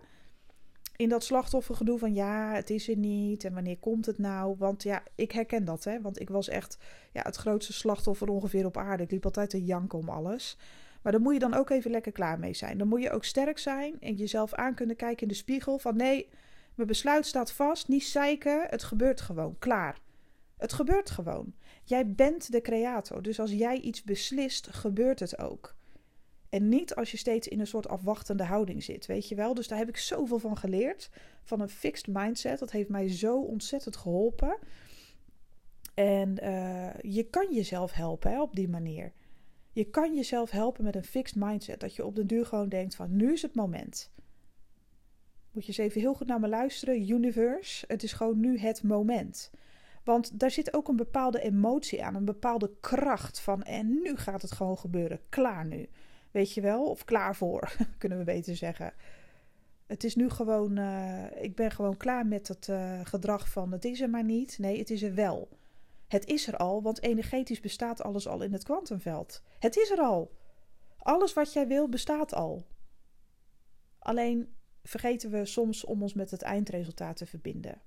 in 0.96 1.08
dat 1.08 1.24
slachtoffergedoe 1.24 1.98
van 1.98 2.14
ja, 2.14 2.52
het 2.52 2.70
is 2.70 2.88
er 2.88 2.96
niet. 2.96 3.44
En 3.44 3.54
wanneer 3.54 3.78
komt 3.78 4.06
het 4.06 4.18
nou? 4.18 4.54
Want 4.58 4.82
ja, 4.82 5.02
ik 5.14 5.32
herken 5.32 5.64
dat. 5.64 5.84
Hè? 5.84 6.00
Want 6.00 6.20
ik 6.20 6.30
was 6.30 6.48
echt 6.48 6.78
ja, 7.12 7.22
het 7.22 7.36
grootste 7.36 7.72
slachtoffer 7.72 8.28
ongeveer 8.28 8.66
op 8.66 8.76
aarde. 8.76 9.02
Ik 9.02 9.10
liep 9.10 9.24
altijd 9.24 9.50
te 9.50 9.64
janken 9.64 9.98
om 9.98 10.08
alles. 10.08 10.58
Maar 11.02 11.12
daar 11.12 11.20
moet 11.20 11.32
je 11.32 11.38
dan 11.38 11.54
ook 11.54 11.70
even 11.70 11.90
lekker 11.90 12.12
klaar 12.12 12.38
mee 12.38 12.54
zijn. 12.54 12.78
Dan 12.78 12.88
moet 12.88 13.02
je 13.02 13.10
ook 13.10 13.24
sterk 13.24 13.58
zijn 13.58 14.00
en 14.00 14.14
jezelf 14.14 14.54
aan 14.54 14.74
kunnen 14.74 14.96
kijken 14.96 15.22
in 15.22 15.28
de 15.28 15.34
spiegel. 15.34 15.78
Van 15.78 15.96
nee, 15.96 16.28
mijn 16.74 16.88
besluit 16.88 17.26
staat 17.26 17.52
vast. 17.52 17.88
Niet 17.88 18.04
zeiken. 18.04 18.66
Het 18.68 18.82
gebeurt 18.82 19.20
gewoon. 19.20 19.56
Klaar. 19.58 19.98
Het 20.62 20.72
gebeurt 20.72 21.10
gewoon. 21.10 21.54
Jij 21.84 22.10
bent 22.10 22.52
de 22.52 22.60
creator. 22.60 23.22
Dus 23.22 23.40
als 23.40 23.52
jij 23.52 23.80
iets 23.80 24.02
beslist, 24.02 24.66
gebeurt 24.66 25.20
het 25.20 25.38
ook. 25.38 25.76
En 26.48 26.68
niet 26.68 26.94
als 26.94 27.10
je 27.10 27.16
steeds 27.16 27.48
in 27.48 27.60
een 27.60 27.66
soort 27.66 27.88
afwachtende 27.88 28.44
houding 28.44 28.82
zit, 28.82 29.06
weet 29.06 29.28
je 29.28 29.34
wel. 29.34 29.54
Dus 29.54 29.68
daar 29.68 29.78
heb 29.78 29.88
ik 29.88 29.96
zoveel 29.96 30.38
van 30.38 30.56
geleerd. 30.56 31.10
Van 31.42 31.60
een 31.60 31.68
fixed 31.68 32.06
mindset. 32.06 32.58
Dat 32.58 32.70
heeft 32.70 32.88
mij 32.88 33.08
zo 33.08 33.40
ontzettend 33.40 33.96
geholpen. 33.96 34.58
En 35.94 36.44
uh, 36.44 36.94
je 37.00 37.22
kan 37.30 37.52
jezelf 37.52 37.92
helpen 37.92 38.30
hè, 38.30 38.42
op 38.42 38.54
die 38.54 38.68
manier. 38.68 39.12
Je 39.72 39.84
kan 39.84 40.14
jezelf 40.14 40.50
helpen 40.50 40.84
met 40.84 40.96
een 40.96 41.04
fixed 41.04 41.36
mindset. 41.36 41.80
Dat 41.80 41.94
je 41.94 42.04
op 42.04 42.14
de 42.14 42.26
duur 42.26 42.46
gewoon 42.46 42.68
denkt 42.68 42.94
van 42.94 43.16
nu 43.16 43.32
is 43.32 43.42
het 43.42 43.54
moment. 43.54 44.12
Moet 45.52 45.62
je 45.62 45.68
eens 45.68 45.78
even 45.78 46.00
heel 46.00 46.14
goed 46.14 46.26
naar 46.26 46.40
me 46.40 46.48
luisteren. 46.48 47.10
Universe, 47.10 47.84
het 47.88 48.02
is 48.02 48.12
gewoon 48.12 48.40
nu 48.40 48.58
het 48.58 48.82
moment. 48.82 49.50
Want 50.04 50.40
daar 50.40 50.50
zit 50.50 50.74
ook 50.74 50.88
een 50.88 50.96
bepaalde 50.96 51.40
emotie 51.40 52.04
aan, 52.04 52.14
een 52.14 52.24
bepaalde 52.24 52.70
kracht 52.80 53.40
van. 53.40 53.62
En 53.62 54.00
nu 54.02 54.16
gaat 54.16 54.42
het 54.42 54.52
gewoon 54.52 54.78
gebeuren. 54.78 55.20
Klaar 55.28 55.66
nu. 55.66 55.88
Weet 56.30 56.54
je 56.54 56.60
wel? 56.60 56.84
Of 56.84 57.04
klaar 57.04 57.36
voor, 57.36 57.76
kunnen 57.98 58.18
we 58.18 58.24
beter 58.24 58.56
zeggen. 58.56 58.92
Het 59.86 60.04
is 60.04 60.14
nu 60.14 60.30
gewoon. 60.30 60.78
Uh, 60.78 61.42
ik 61.42 61.54
ben 61.54 61.70
gewoon 61.70 61.96
klaar 61.96 62.26
met 62.26 62.48
het 62.48 62.68
uh, 62.68 63.00
gedrag 63.04 63.48
van 63.48 63.72
het 63.72 63.84
is 63.84 64.00
er 64.00 64.10
maar 64.10 64.24
niet. 64.24 64.58
Nee, 64.58 64.78
het 64.78 64.90
is 64.90 65.02
er 65.02 65.14
wel. 65.14 65.48
Het 66.08 66.26
is 66.26 66.46
er 66.46 66.56
al, 66.56 66.82
want 66.82 67.02
energetisch 67.02 67.60
bestaat 67.60 68.02
alles 68.02 68.28
al 68.28 68.42
in 68.42 68.52
het 68.52 68.64
kwantumveld. 68.64 69.42
Het 69.58 69.76
is 69.76 69.90
er 69.90 69.98
al. 69.98 70.32
Alles 70.98 71.32
wat 71.32 71.52
jij 71.52 71.66
wil 71.66 71.88
bestaat 71.88 72.34
al. 72.34 72.66
Alleen 73.98 74.54
vergeten 74.82 75.30
we 75.30 75.44
soms 75.44 75.84
om 75.84 76.02
ons 76.02 76.14
met 76.14 76.30
het 76.30 76.42
eindresultaat 76.42 77.16
te 77.16 77.26
verbinden. 77.26 77.80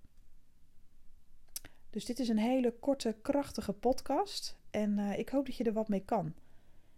Dus 1.96 2.06
dit 2.06 2.20
is 2.20 2.30
een 2.30 2.38
hele 2.38 2.72
korte, 2.80 3.16
krachtige 3.22 3.74
podcast. 3.74 4.58
En 4.70 4.98
uh, 4.98 5.18
ik 5.20 5.30
hoop 5.30 5.46
dat 5.46 5.56
je 5.56 5.64
er 5.64 5.74
wat 5.74 5.88
mee 5.88 6.06
kan. 6.06 6.34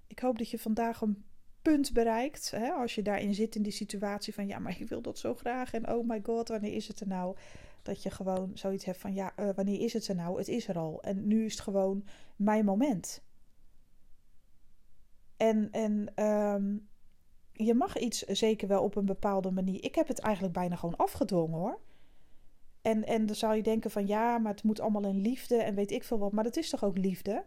Ik 0.08 0.20
hoop 0.20 0.38
dat 0.38 0.50
je 0.50 0.60
vandaag 0.60 1.02
een 1.02 1.24
punt 1.62 1.94
bereikt. 1.94 2.52
Hè, 2.52 2.70
als 2.72 2.96
je 2.96 3.02
daarin 3.02 3.34
zit 3.34 3.56
in 3.56 3.62
die 3.62 3.72
situatie 3.72 4.34
van 4.34 4.48
ja, 4.48 4.60
maar 4.60 4.80
ik 4.80 4.90
wil 4.90 5.02
dat 5.02 5.20
zo 5.20 5.36
graag. 5.36 5.74
En 5.74 5.92
oh 5.92 6.08
my 6.08 6.20
god, 6.24 6.48
wanneer 6.48 6.74
is 6.74 6.88
het 6.88 7.00
er 7.00 7.08
nou? 7.08 7.36
Dat 7.82 8.04
je 8.04 8.12
gewoon 8.12 8.52
zoiets 8.54 8.86
hebt 8.86 8.98
van 8.98 9.14
ja, 9.14 9.34
uh, 9.40 9.50
wanneer 9.56 9.80
is 9.80 9.94
het 9.94 10.08
er 10.08 10.16
nou? 10.16 10.38
Het 10.38 10.48
is 10.48 10.68
er 10.68 10.78
al. 10.78 11.02
En 11.02 11.28
nu 11.28 11.46
is 11.46 11.52
het 11.52 11.62
gewoon 11.62 12.06
mijn 12.36 12.66
moment. 12.66 13.22
En, 15.38 15.72
en 15.72 16.24
um, 16.26 16.88
je 17.52 17.74
mag 17.74 17.98
iets 17.98 18.22
zeker 18.22 18.68
wel 18.68 18.84
op 18.84 18.96
een 18.96 19.06
bepaalde 19.06 19.52
manier. 19.52 19.84
Ik 19.84 19.96
heb 19.96 20.08
het 20.08 20.20
eigenlijk 20.20 20.54
bijna 20.54 20.76
gewoon 20.76 20.98
afgedwongen 20.98 21.60
hoor. 21.60 21.80
En, 22.88 23.06
en 23.06 23.26
dan 23.26 23.36
zou 23.36 23.56
je 23.56 23.64
denken 23.64 23.92
van 23.92 24.08
ja, 24.08 24.38
maar 24.38 24.52
het 24.52 24.64
moet 24.64 24.80
allemaal 24.80 25.06
in 25.06 25.22
liefde 25.22 25.56
en 25.56 25.76
weet 25.76 25.92
ik 25.92 26.04
veel 26.04 26.20
wat. 26.20 26.32
Maar 26.32 26.44
dat 26.44 26.58
is 26.58 26.70
toch 26.70 26.84
ook 26.84 26.98
liefde? 26.98 27.44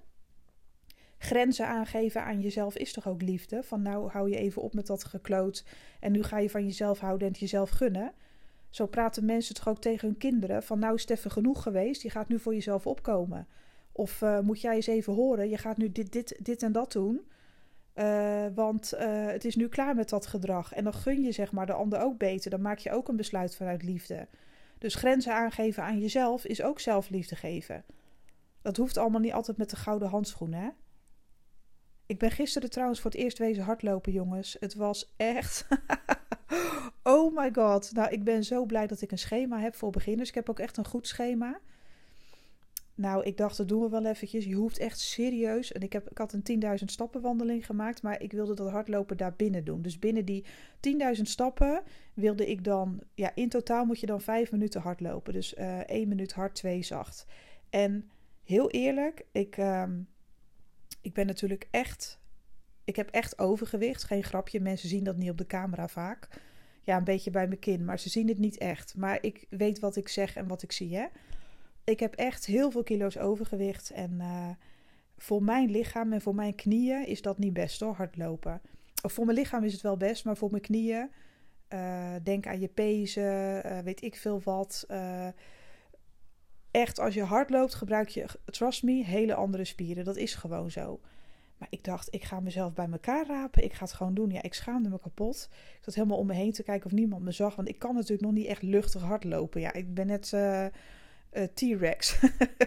Grenzen 1.19 1.67
aangeven 1.67 2.25
aan 2.25 2.41
jezelf 2.41 2.77
is 2.77 2.93
toch 2.93 3.09
ook 3.09 3.23
liefde? 3.23 3.63
Van 3.63 3.83
nou 3.83 4.11
hou 4.11 4.31
je 4.31 4.37
even 4.37 4.63
op 4.63 4.75
met 4.75 4.87
dat 4.87 5.05
gekloot 5.05 5.65
en 6.01 6.13
nu 6.13 6.23
ga 6.23 6.39
je 6.39 6.51
van 6.51 6.65
jezelf 6.65 6.99
houden 6.99 7.27
en 7.27 7.33
het 7.33 7.41
jezelf 7.41 7.71
gunnen. 7.71 8.13
Zo 8.71 8.87
praten 8.87 9.25
mensen 9.25 9.55
toch 9.55 9.69
ook 9.69 9.81
tegen 9.81 10.09
hun 10.09 10.19
kinderen 10.19 10.63
van 10.63 10.79
nou 10.79 10.95
is 10.95 11.01
het 11.01 11.11
even 11.11 11.31
genoeg 11.31 11.63
geweest, 11.63 12.03
je 12.03 12.11
gaat 12.11 12.29
nu 12.29 12.39
voor 12.39 12.55
jezelf 12.55 12.87
opkomen. 12.87 13.47
Of 13.93 14.21
uh, 14.21 14.41
moet 14.41 14.61
jij 14.61 14.75
eens 14.75 14.87
even 14.87 15.13
horen, 15.13 15.49
je 15.49 15.59
gaat 15.59 15.77
nu 15.77 15.93
dit, 15.93 16.13
dit, 16.13 16.39
dit 16.43 16.63
en 16.63 16.73
dat 16.73 16.93
doen. 16.93 17.21
Uh, 17.95 18.47
want 18.55 18.95
uh, 18.95 19.27
het 19.27 19.45
is 19.45 19.57
nu 19.57 19.69
klaar 19.69 19.95
met 19.95 20.09
dat 20.09 20.27
gedrag. 20.27 20.73
En 20.73 20.85
dan 20.85 20.95
gun 20.95 21.23
je 21.23 21.33
zeg 21.33 21.53
maar 21.53 21.67
de 21.67 21.73
ander 21.73 22.01
ook 22.01 22.19
beter. 22.19 22.51
Dan 22.51 22.61
maak 22.61 22.79
je 22.79 22.93
ook 22.93 23.09
een 23.09 23.17
besluit 23.17 23.57
vanuit 23.57 23.83
liefde. 23.83 24.29
Dus 24.81 24.95
grenzen 24.95 25.35
aangeven 25.35 25.83
aan 25.83 25.99
jezelf 25.99 26.45
is 26.45 26.63
ook 26.63 26.81
zelfliefde 26.81 27.37
geven. 27.37 27.85
Dat 28.63 28.77
hoeft 28.77 28.97
allemaal 28.97 29.21
niet 29.21 29.33
altijd 29.33 29.57
met 29.57 29.71
de 29.71 29.77
gouden 29.77 30.09
handschoenen, 30.09 30.61
hè? 30.61 30.69
Ik 32.07 32.19
ben 32.19 32.31
gisteren 32.31 32.71
trouwens 32.71 33.01
voor 33.01 33.11
het 33.11 33.21
eerst 33.21 33.39
wezen 33.39 33.63
hardlopen, 33.63 34.13
jongens. 34.13 34.57
Het 34.61 34.75
was 34.75 35.15
echt. 35.17 35.67
oh 37.03 37.37
my 37.37 37.51
god. 37.53 37.93
Nou, 37.93 38.11
ik 38.11 38.25
ben 38.25 38.45
zo 38.45 38.65
blij 38.65 38.87
dat 38.87 39.01
ik 39.01 39.11
een 39.11 39.19
schema 39.19 39.59
heb 39.59 39.75
voor 39.75 39.91
beginners. 39.91 40.29
Ik 40.29 40.35
heb 40.35 40.51
ook 40.51 40.59
echt 40.59 40.77
een 40.77 40.87
goed 40.87 41.07
schema. 41.07 41.61
Nou, 43.01 43.25
ik 43.25 43.37
dacht, 43.37 43.57
dat 43.57 43.69
doen 43.69 43.83
we 43.83 43.89
wel 43.89 44.07
eventjes. 44.07 44.45
Je 44.45 44.55
hoeft 44.55 44.79
echt 44.79 44.99
serieus. 44.99 45.73
En 45.73 45.81
ik, 45.81 45.93
heb, 45.93 46.11
ik 46.11 46.19
had 46.19 46.33
een 46.33 46.63
10.000 46.63 46.85
stappen 46.85 47.21
wandeling 47.21 47.67
gemaakt. 47.67 48.03
Maar 48.03 48.23
ik 48.23 48.33
wilde 48.33 48.55
dat 48.55 48.71
hardlopen 48.71 49.17
daar 49.17 49.35
binnen 49.37 49.65
doen. 49.65 49.83
Dus 49.83 49.99
binnen 49.99 50.25
die 50.25 50.45
10.000 51.17 51.23
stappen 51.23 51.83
wilde 52.15 52.47
ik 52.51 52.65
dan. 52.65 53.01
Ja, 53.15 53.35
in 53.35 53.49
totaal 53.49 53.85
moet 53.85 54.01
je 54.01 54.07
dan 54.07 54.21
5 54.21 54.53
minuten 54.53 54.81
hardlopen. 54.81 55.33
Dus 55.33 55.55
uh, 55.55 55.81
eh, 55.81 55.87
1 55.87 56.09
minuut 56.09 56.33
hard, 56.33 56.55
2 56.55 56.83
zacht. 56.83 57.27
En 57.71 58.11
heel 58.45 58.71
eerlijk, 58.71 59.25
ik, 59.33 59.57
uh, 59.57 59.85
ik 61.01 61.13
ben 61.13 61.27
natuurlijk 61.27 61.69
echt. 61.71 62.21
Ik 62.85 62.97
heb 62.97 63.09
echt 63.09 63.39
overgewicht. 63.39 64.05
Geen 64.05 64.25
grapje. 64.25 64.61
Mensen 64.61 64.89
zien 64.89 65.05
dat 65.05 65.17
niet 65.17 65.31
op 65.31 65.39
de 65.39 65.47
camera 65.47 65.89
vaak. 65.89 66.29
Ja, 66.83 66.97
een 66.97 67.05
beetje 67.05 67.31
bij 67.31 67.47
mijn 67.47 67.59
kin. 67.59 67.85
Maar 67.85 67.99
ze 67.99 68.09
zien 68.09 68.29
het 68.29 68.39
niet 68.39 68.59
echt. 68.59 68.97
Maar 68.97 69.19
ik 69.21 69.47
weet 69.49 69.79
wat 69.79 69.97
ik 69.97 70.09
zeg 70.09 70.37
en 70.37 70.49
wat 70.49 70.63
ik 70.63 70.73
zie, 70.73 70.97
hè 70.97 71.07
ik 71.91 72.01
heb 72.01 72.15
echt 72.15 72.47
heel 72.47 72.71
veel 72.71 72.83
kilo's 72.83 73.19
overgewicht. 73.19 73.91
En 73.91 74.13
uh, 74.19 74.49
voor 75.17 75.43
mijn 75.43 75.71
lichaam 75.71 76.13
en 76.13 76.21
voor 76.21 76.35
mijn 76.35 76.55
knieën 76.55 77.07
is 77.07 77.23
dat 77.23 77.39
niet 77.39 77.53
best 77.53 77.81
hoor, 77.81 77.95
hardlopen. 77.95 78.61
Of 79.03 79.13
voor 79.13 79.25
mijn 79.25 79.39
lichaam 79.39 79.65
is 79.65 79.73
het 79.73 79.83
wel 79.83 79.97
best, 79.97 80.25
maar 80.25 80.37
voor 80.37 80.51
mijn 80.51 80.63
knieën. 80.63 81.11
Uh, 81.75 82.15
denk 82.23 82.47
aan 82.47 82.61
je 82.61 82.69
pezen, 82.69 83.67
uh, 83.67 83.79
weet 83.79 84.03
ik 84.03 84.17
veel 84.17 84.41
wat. 84.45 84.87
echt, 86.71 86.99
als 86.99 87.15
je 87.15 87.23
hard 87.23 87.51
loopt, 87.51 87.75
gebruik 87.75 88.09
je, 88.09 88.27
trust 88.45 88.83
me, 88.83 89.05
hele 89.05 89.35
andere 89.35 89.65
spieren. 89.65 90.05
Dat 90.05 90.17
is 90.17 90.35
gewoon 90.35 90.71
zo. 90.71 91.01
Maar 91.59 91.69
ik 91.71 91.85
dacht, 91.85 92.15
ik 92.15 92.25
ga 92.25 92.41
mezelf 92.41 92.73
bij 92.73 92.89
elkaar 92.91 93.27
rapen. 93.27 93.65
Ik 93.65 93.73
ga 93.73 93.85
het 93.85 93.93
gewoon 93.93 94.15
doen. 94.15 94.31
Ja, 94.31 94.43
ik 94.43 94.55
schaamde 94.55 94.89
me 94.89 95.01
kapot. 95.01 95.49
Ik 95.51 95.85
zat 95.85 95.95
helemaal 95.95 96.19
om 96.19 96.27
me 96.27 96.35
heen 96.35 96.53
te 96.53 96.63
kijken 96.63 96.87
of 96.87 96.93
niemand 96.93 97.23
me 97.23 97.33
zag. 97.33 97.57
Want 97.57 97.69
ik 97.69 97.79
kan 97.79 97.95
natuurlijk 97.95 98.23
nog 98.23 98.33
niet 98.33 98.47
echt 98.47 98.63
luchtig 98.63 99.03
hardlopen. 99.03 99.61
Ja, 99.61 99.73
ik 99.73 99.95
ben 99.95 100.07
net 100.07 100.33
uh, 101.33 101.43
T-Rex. 101.43 102.21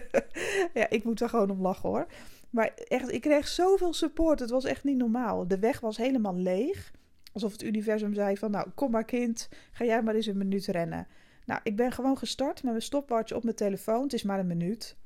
ja, 0.74 0.90
ik 0.90 1.04
moet 1.04 1.20
er 1.20 1.28
gewoon 1.28 1.50
om 1.50 1.60
lachen 1.60 1.88
hoor. 1.88 2.06
Maar 2.50 2.74
echt, 2.88 3.12
ik 3.12 3.20
kreeg 3.20 3.48
zoveel 3.48 3.92
support. 3.92 4.40
Het 4.40 4.50
was 4.50 4.64
echt 4.64 4.84
niet 4.84 4.96
normaal. 4.96 5.48
De 5.48 5.58
weg 5.58 5.80
was 5.80 5.96
helemaal 5.96 6.36
leeg. 6.36 6.92
Alsof 7.32 7.52
het 7.52 7.62
universum 7.62 8.14
zei 8.14 8.36
van, 8.36 8.50
nou, 8.50 8.70
kom 8.74 8.90
maar 8.90 9.04
kind, 9.04 9.48
ga 9.72 9.84
jij 9.84 10.02
maar 10.02 10.14
eens 10.14 10.26
een 10.26 10.38
minuut 10.38 10.66
rennen. 10.66 11.06
Nou, 11.46 11.60
ik 11.62 11.76
ben 11.76 11.92
gewoon 11.92 12.18
gestart 12.18 12.62
met 12.62 12.70
mijn 12.72 12.82
stopwatch 12.82 13.32
op 13.32 13.44
mijn 13.44 13.56
telefoon. 13.56 14.02
Het 14.02 14.12
is 14.12 14.22
maar 14.22 14.38
een 14.38 14.46
minuut. 14.46 14.96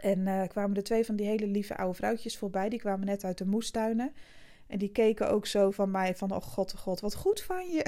En 0.00 0.18
uh, 0.18 0.42
kwamen 0.48 0.76
er 0.76 0.82
twee 0.82 1.04
van 1.04 1.16
die 1.16 1.26
hele 1.26 1.46
lieve 1.46 1.76
oude 1.76 1.94
vrouwtjes 1.94 2.38
voorbij. 2.38 2.68
Die 2.68 2.78
kwamen 2.78 3.06
net 3.06 3.24
uit 3.24 3.38
de 3.38 3.46
moestuinen. 3.46 4.12
En 4.70 4.78
die 4.78 4.92
keken 4.92 5.30
ook 5.30 5.46
zo 5.46 5.70
van 5.70 5.90
mij 5.90 6.14
van, 6.14 6.34
oh 6.34 6.42
god, 6.42 6.74
oh 6.74 6.80
god, 6.80 7.00
wat 7.00 7.14
goed 7.14 7.40
van 7.40 7.70
je. 7.70 7.86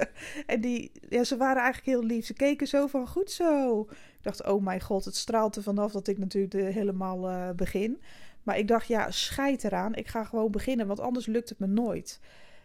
en 0.46 0.60
die, 0.60 0.92
ja, 1.08 1.24
ze 1.24 1.36
waren 1.36 1.62
eigenlijk 1.62 1.96
heel 1.96 2.06
lief. 2.06 2.26
Ze 2.26 2.32
keken 2.32 2.66
zo 2.66 2.86
van, 2.86 3.08
goed 3.08 3.30
zo. 3.30 3.80
Ik 3.90 4.22
dacht, 4.22 4.46
oh 4.46 4.62
mijn 4.62 4.80
god, 4.80 5.04
het 5.04 5.16
straalt 5.16 5.56
er 5.56 5.62
vanaf 5.62 5.92
dat 5.92 6.08
ik 6.08 6.18
natuurlijk 6.18 6.52
de, 6.52 6.62
helemaal 6.62 7.30
uh, 7.30 7.50
begin. 7.50 8.00
Maar 8.42 8.58
ik 8.58 8.68
dacht, 8.68 8.86
ja, 8.86 9.10
scheid 9.10 9.64
eraan. 9.64 9.94
Ik 9.94 10.08
ga 10.08 10.24
gewoon 10.24 10.50
beginnen, 10.50 10.86
want 10.86 11.00
anders 11.00 11.26
lukt 11.26 11.48
het 11.48 11.58
me 11.58 11.66
nooit. 11.66 12.20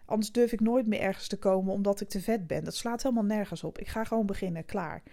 Anders 0.06 0.32
durf 0.32 0.51
ik 0.51 0.60
nooit 0.60 0.88
meer 0.88 0.99
ergens 0.99 1.28
te 1.28 1.38
komen 1.38 1.73
omdat 1.73 2.01
ik 2.01 2.10
te 2.10 2.21
vet 2.21 2.47
ben. 2.47 2.63
Dat 2.63 2.75
slaat 2.75 3.04
helemaal 3.04 3.23
nergens 3.23 3.63
op. 3.63 3.78
Ik 3.78 3.88
ga 3.88 4.04
gewoon 4.04 4.25
beginnen, 4.25 4.65
klaar. 4.65 5.04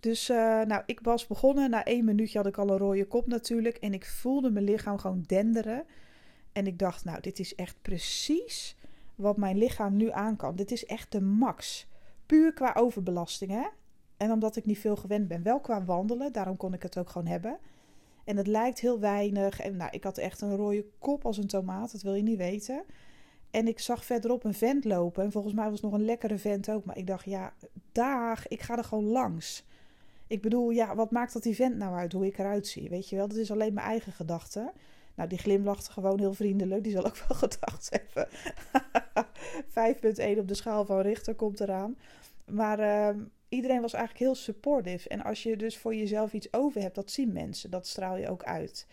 Dus 0.00 0.30
uh, 0.30 0.36
nou, 0.62 0.82
ik 0.86 1.00
was 1.02 1.26
begonnen. 1.26 1.70
Na 1.70 1.84
één 1.84 2.04
minuutje 2.04 2.38
had 2.38 2.46
ik 2.46 2.58
al 2.58 2.70
een 2.70 2.78
rode 2.78 3.04
kop 3.04 3.26
natuurlijk. 3.26 3.76
En 3.76 3.94
ik 3.94 4.06
voelde 4.06 4.50
mijn 4.50 4.64
lichaam 4.64 4.98
gewoon 4.98 5.24
denderen. 5.26 5.84
En 6.60 6.66
ik 6.66 6.78
dacht, 6.78 7.04
nou, 7.04 7.20
dit 7.20 7.38
is 7.38 7.54
echt 7.54 7.76
precies 7.82 8.76
wat 9.14 9.36
mijn 9.36 9.58
lichaam 9.58 9.96
nu 9.96 10.10
aan 10.10 10.36
kan. 10.36 10.56
Dit 10.56 10.70
is 10.70 10.86
echt 10.86 11.12
de 11.12 11.20
max. 11.20 11.86
Puur 12.26 12.52
qua 12.52 12.74
overbelasting, 12.74 13.50
hè? 13.50 13.66
En 14.16 14.32
omdat 14.32 14.56
ik 14.56 14.66
niet 14.66 14.78
veel 14.78 14.96
gewend 14.96 15.28
ben, 15.28 15.42
wel 15.42 15.60
qua 15.60 15.84
wandelen, 15.84 16.32
daarom 16.32 16.56
kon 16.56 16.74
ik 16.74 16.82
het 16.82 16.98
ook 16.98 17.10
gewoon 17.10 17.26
hebben. 17.26 17.58
En 18.24 18.36
het 18.36 18.46
lijkt 18.46 18.80
heel 18.80 19.00
weinig. 19.00 19.60
En 19.60 19.76
nou, 19.76 19.90
ik 19.90 20.04
had 20.04 20.18
echt 20.18 20.40
een 20.40 20.56
rode 20.56 20.86
kop 20.98 21.24
als 21.24 21.36
een 21.36 21.46
tomaat, 21.46 21.92
dat 21.92 22.02
wil 22.02 22.14
je 22.14 22.22
niet 22.22 22.36
weten. 22.36 22.82
En 23.50 23.68
ik 23.68 23.78
zag 23.78 24.04
verderop 24.04 24.44
een 24.44 24.54
vent 24.54 24.84
lopen. 24.84 25.24
En 25.24 25.32
volgens 25.32 25.54
mij 25.54 25.70
was 25.70 25.80
nog 25.80 25.92
een 25.92 26.04
lekkere 26.04 26.38
vent 26.38 26.70
ook. 26.70 26.84
Maar 26.84 26.96
ik 26.96 27.06
dacht, 27.06 27.24
ja, 27.24 27.52
dag, 27.92 28.48
ik 28.48 28.60
ga 28.60 28.76
er 28.76 28.84
gewoon 28.84 29.04
langs. 29.04 29.64
Ik 30.26 30.42
bedoel, 30.42 30.70
ja, 30.70 30.94
wat 30.94 31.10
maakt 31.10 31.32
dat 31.32 31.42
die 31.42 31.54
vent 31.54 31.76
nou 31.76 31.96
uit, 31.96 32.12
hoe 32.12 32.26
ik 32.26 32.38
eruit 32.38 32.66
zie? 32.66 32.88
Weet 32.88 33.08
je 33.08 33.16
wel, 33.16 33.28
dat 33.28 33.36
is 33.36 33.50
alleen 33.50 33.74
mijn 33.74 33.86
eigen 33.86 34.12
gedachte. 34.12 34.72
Nou, 35.20 35.32
die 35.32 35.40
glimlachte 35.40 35.92
gewoon 35.92 36.18
heel 36.18 36.34
vriendelijk. 36.34 36.82
Die 36.82 36.92
zal 36.92 37.06
ook 37.06 37.24
wel 37.28 37.36
gedacht 37.48 37.90
hebben. 37.90 38.28
5.1 40.34 40.38
op 40.38 40.48
de 40.48 40.54
schaal 40.54 40.84
van 40.84 41.00
Richter 41.00 41.34
komt 41.34 41.60
eraan. 41.60 41.98
Maar 42.44 42.80
uh, 42.80 43.22
iedereen 43.48 43.80
was 43.80 43.92
eigenlijk 43.92 44.24
heel 44.24 44.34
supportive. 44.34 45.08
En 45.08 45.22
als 45.22 45.42
je 45.42 45.56
dus 45.56 45.78
voor 45.78 45.94
jezelf 45.94 46.32
iets 46.32 46.52
over 46.52 46.80
hebt, 46.80 46.94
dat 46.94 47.10
zien 47.10 47.32
mensen. 47.32 47.70
Dat 47.70 47.86
straal 47.86 48.16
je 48.16 48.28
ook 48.28 48.42
uit. 48.42 48.86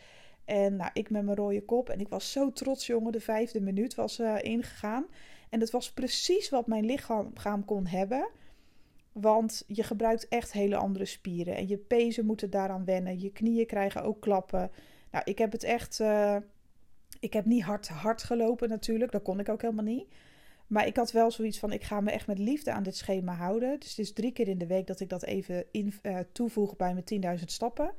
En 0.46 0.76
nou, 0.76 0.90
ik 0.94 1.10
met 1.10 1.24
mijn 1.24 1.38
rode 1.38 1.62
kop. 1.62 1.90
En 1.90 2.00
ik 2.00 2.08
was 2.08 2.32
zo 2.32 2.52
trots, 2.52 2.88
jongen. 2.88 3.12
De 3.12 3.22
vijfde 3.22 3.62
minuut 3.62 3.96
was 3.96 4.20
uh, 4.20 4.36
ingegaan. 4.42 5.06
En 5.50 5.60
het 5.60 5.72
was 5.72 5.92
precies 5.92 6.50
wat 6.50 6.68
mijn 6.68 6.86
lichaam 6.86 7.66
kon 7.66 7.86
hebben. 7.86 8.30
Want 9.12 9.64
je 9.68 9.84
gebruikt 9.84 10.28
echt 10.28 10.52
hele 10.52 10.76
andere 10.76 11.06
spieren. 11.06 11.56
En 11.56 11.68
je 11.68 11.78
pezen 11.78 12.26
moeten 12.26 12.50
daaraan 12.50 12.86
wennen. 12.86 13.20
Je 13.20 13.32
knieën 13.32 13.66
krijgen 13.66 14.04
ook 14.04 14.22
klappen. 14.22 14.72
Nou, 15.18 15.30
ik 15.30 15.38
heb 15.38 15.52
het 15.52 15.64
echt. 15.64 16.00
Uh, 16.00 16.36
ik 17.20 17.34
heb 17.34 17.46
niet 17.46 17.64
hard, 17.64 17.88
hard 17.88 18.24
gelopen 18.24 18.70
natuurlijk. 18.70 19.12
Dat 19.12 19.22
kon 19.22 19.40
ik 19.40 19.50
ook 19.50 19.62
helemaal 19.62 19.84
niet. 19.84 20.08
Maar 20.68 20.88
ik 20.88 20.96
had 20.96 21.12
wel 21.12 21.32
zoiets 21.32 21.60
van: 21.60 21.72
ik 21.72 21.84
ga 21.84 22.02
me 22.02 22.12
echt 22.12 22.28
met 22.28 22.40
liefde 22.40 22.72
aan 22.72 22.84
dit 22.84 22.98
schema 22.98 23.34
houden. 23.34 23.80
Dus 23.80 23.90
het 23.90 24.00
is 24.00 24.14
drie 24.14 24.32
keer 24.32 24.48
in 24.48 24.58
de 24.58 24.68
week 24.68 24.88
dat 24.88 25.00
ik 25.00 25.10
dat 25.10 25.24
even 25.24 25.66
in, 25.72 25.94
uh, 26.04 26.20
toevoeg 26.32 26.76
bij 26.76 26.94
mijn 26.94 27.38
10.000 27.40 27.44
stappen. 27.46 27.92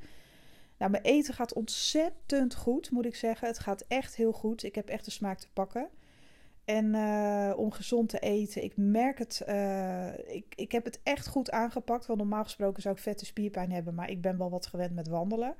Nou, 0.78 0.90
mijn 0.90 1.02
eten 1.02 1.34
gaat 1.34 1.52
ontzettend 1.52 2.54
goed, 2.54 2.90
moet 2.90 3.06
ik 3.06 3.14
zeggen. 3.14 3.48
Het 3.48 3.58
gaat 3.58 3.84
echt 3.88 4.16
heel 4.16 4.32
goed. 4.32 4.62
Ik 4.62 4.74
heb 4.74 4.88
echt 4.88 5.04
de 5.04 5.10
smaak 5.10 5.38
te 5.38 5.48
pakken. 5.52 5.88
En 6.64 6.94
uh, 6.94 7.52
om 7.56 7.72
gezond 7.72 8.08
te 8.08 8.18
eten. 8.18 8.64
Ik 8.64 8.72
merk 8.76 9.18
het. 9.18 9.42
Ik, 10.26 10.44
ik 10.54 10.72
heb 10.72 10.84
het 10.84 11.00
echt 11.02 11.28
goed 11.28 11.50
aangepakt. 11.50 12.06
Want 12.06 12.18
normaal 12.18 12.44
gesproken 12.44 12.82
zou 12.82 12.94
ik 12.94 13.00
vette 13.00 13.24
spierpijn 13.24 13.72
hebben. 13.72 13.94
Maar 13.94 14.10
ik 14.10 14.20
ben 14.20 14.38
wel 14.38 14.50
wat 14.50 14.66
gewend 14.66 14.94
met 14.94 15.08
wandelen. 15.08 15.54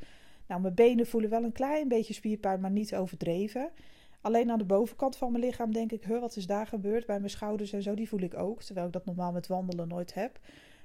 Nou, 0.49 0.61
mijn 0.61 0.75
benen 0.75 1.07
voelen 1.07 1.31
wel 1.31 1.45
een 1.45 1.53
klein 1.53 1.89
beetje 1.89 2.15
spierpijn, 2.15 2.61
maar 2.61 2.71
niet 2.71 2.95
overdreven. 2.95 3.71
Alleen 4.21 4.51
aan 4.51 4.59
de 4.59 4.65
bovenkant 4.65 5.17
van 5.17 5.33
mijn 5.33 5.45
lichaam 5.45 5.73
denk 5.73 5.93
ik, 5.93 6.07
wat 6.07 6.37
is 6.37 6.47
daar 6.47 6.67
gebeurd? 6.67 7.07
Bij 7.07 7.19
mijn 7.19 7.31
schouders 7.31 7.73
en 7.73 7.83
zo, 7.83 7.95
die 7.95 8.09
voel 8.09 8.21
ik 8.21 8.35
ook. 8.35 8.63
Terwijl 8.63 8.87
ik 8.87 8.93
dat 8.93 9.05
normaal 9.05 9.33
met 9.33 9.47
wandelen 9.47 9.89
nooit 9.89 10.15
heb. 10.15 10.39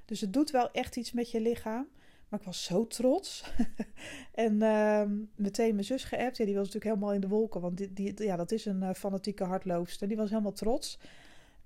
Dus 0.06 0.22
het 0.22 0.34
doet 0.34 0.52
wel 0.52 0.72
echt 0.72 0.96
iets 0.96 1.12
met 1.12 1.32
je 1.32 1.42
lichaam. 1.42 1.88
Maar 2.30 2.40
ik 2.40 2.46
was 2.46 2.64
zo 2.64 2.88
trots. 2.88 3.54
en 4.32 4.54
uh, 4.54 5.04
meteen 5.36 5.74
mijn 5.74 5.86
zus 5.86 6.04
geappt. 6.04 6.38
Ja, 6.38 6.46
die 6.46 6.56
was 6.56 6.66
natuurlijk 6.66 6.94
helemaal 6.94 7.14
in 7.14 7.22
de 7.22 7.28
wolken. 7.28 7.62
Want 7.62 7.78
die, 7.78 7.94
die 7.94 8.24
ja, 8.24 8.36
dat 8.36 8.52
is 8.52 8.66
een 8.66 8.82
uh, 8.82 8.94
fanatieke 8.94 9.44
hardloopster. 9.44 10.08
Die 10.08 10.18
was 10.18 10.30
helemaal 10.30 10.54
trots. 10.54 11.00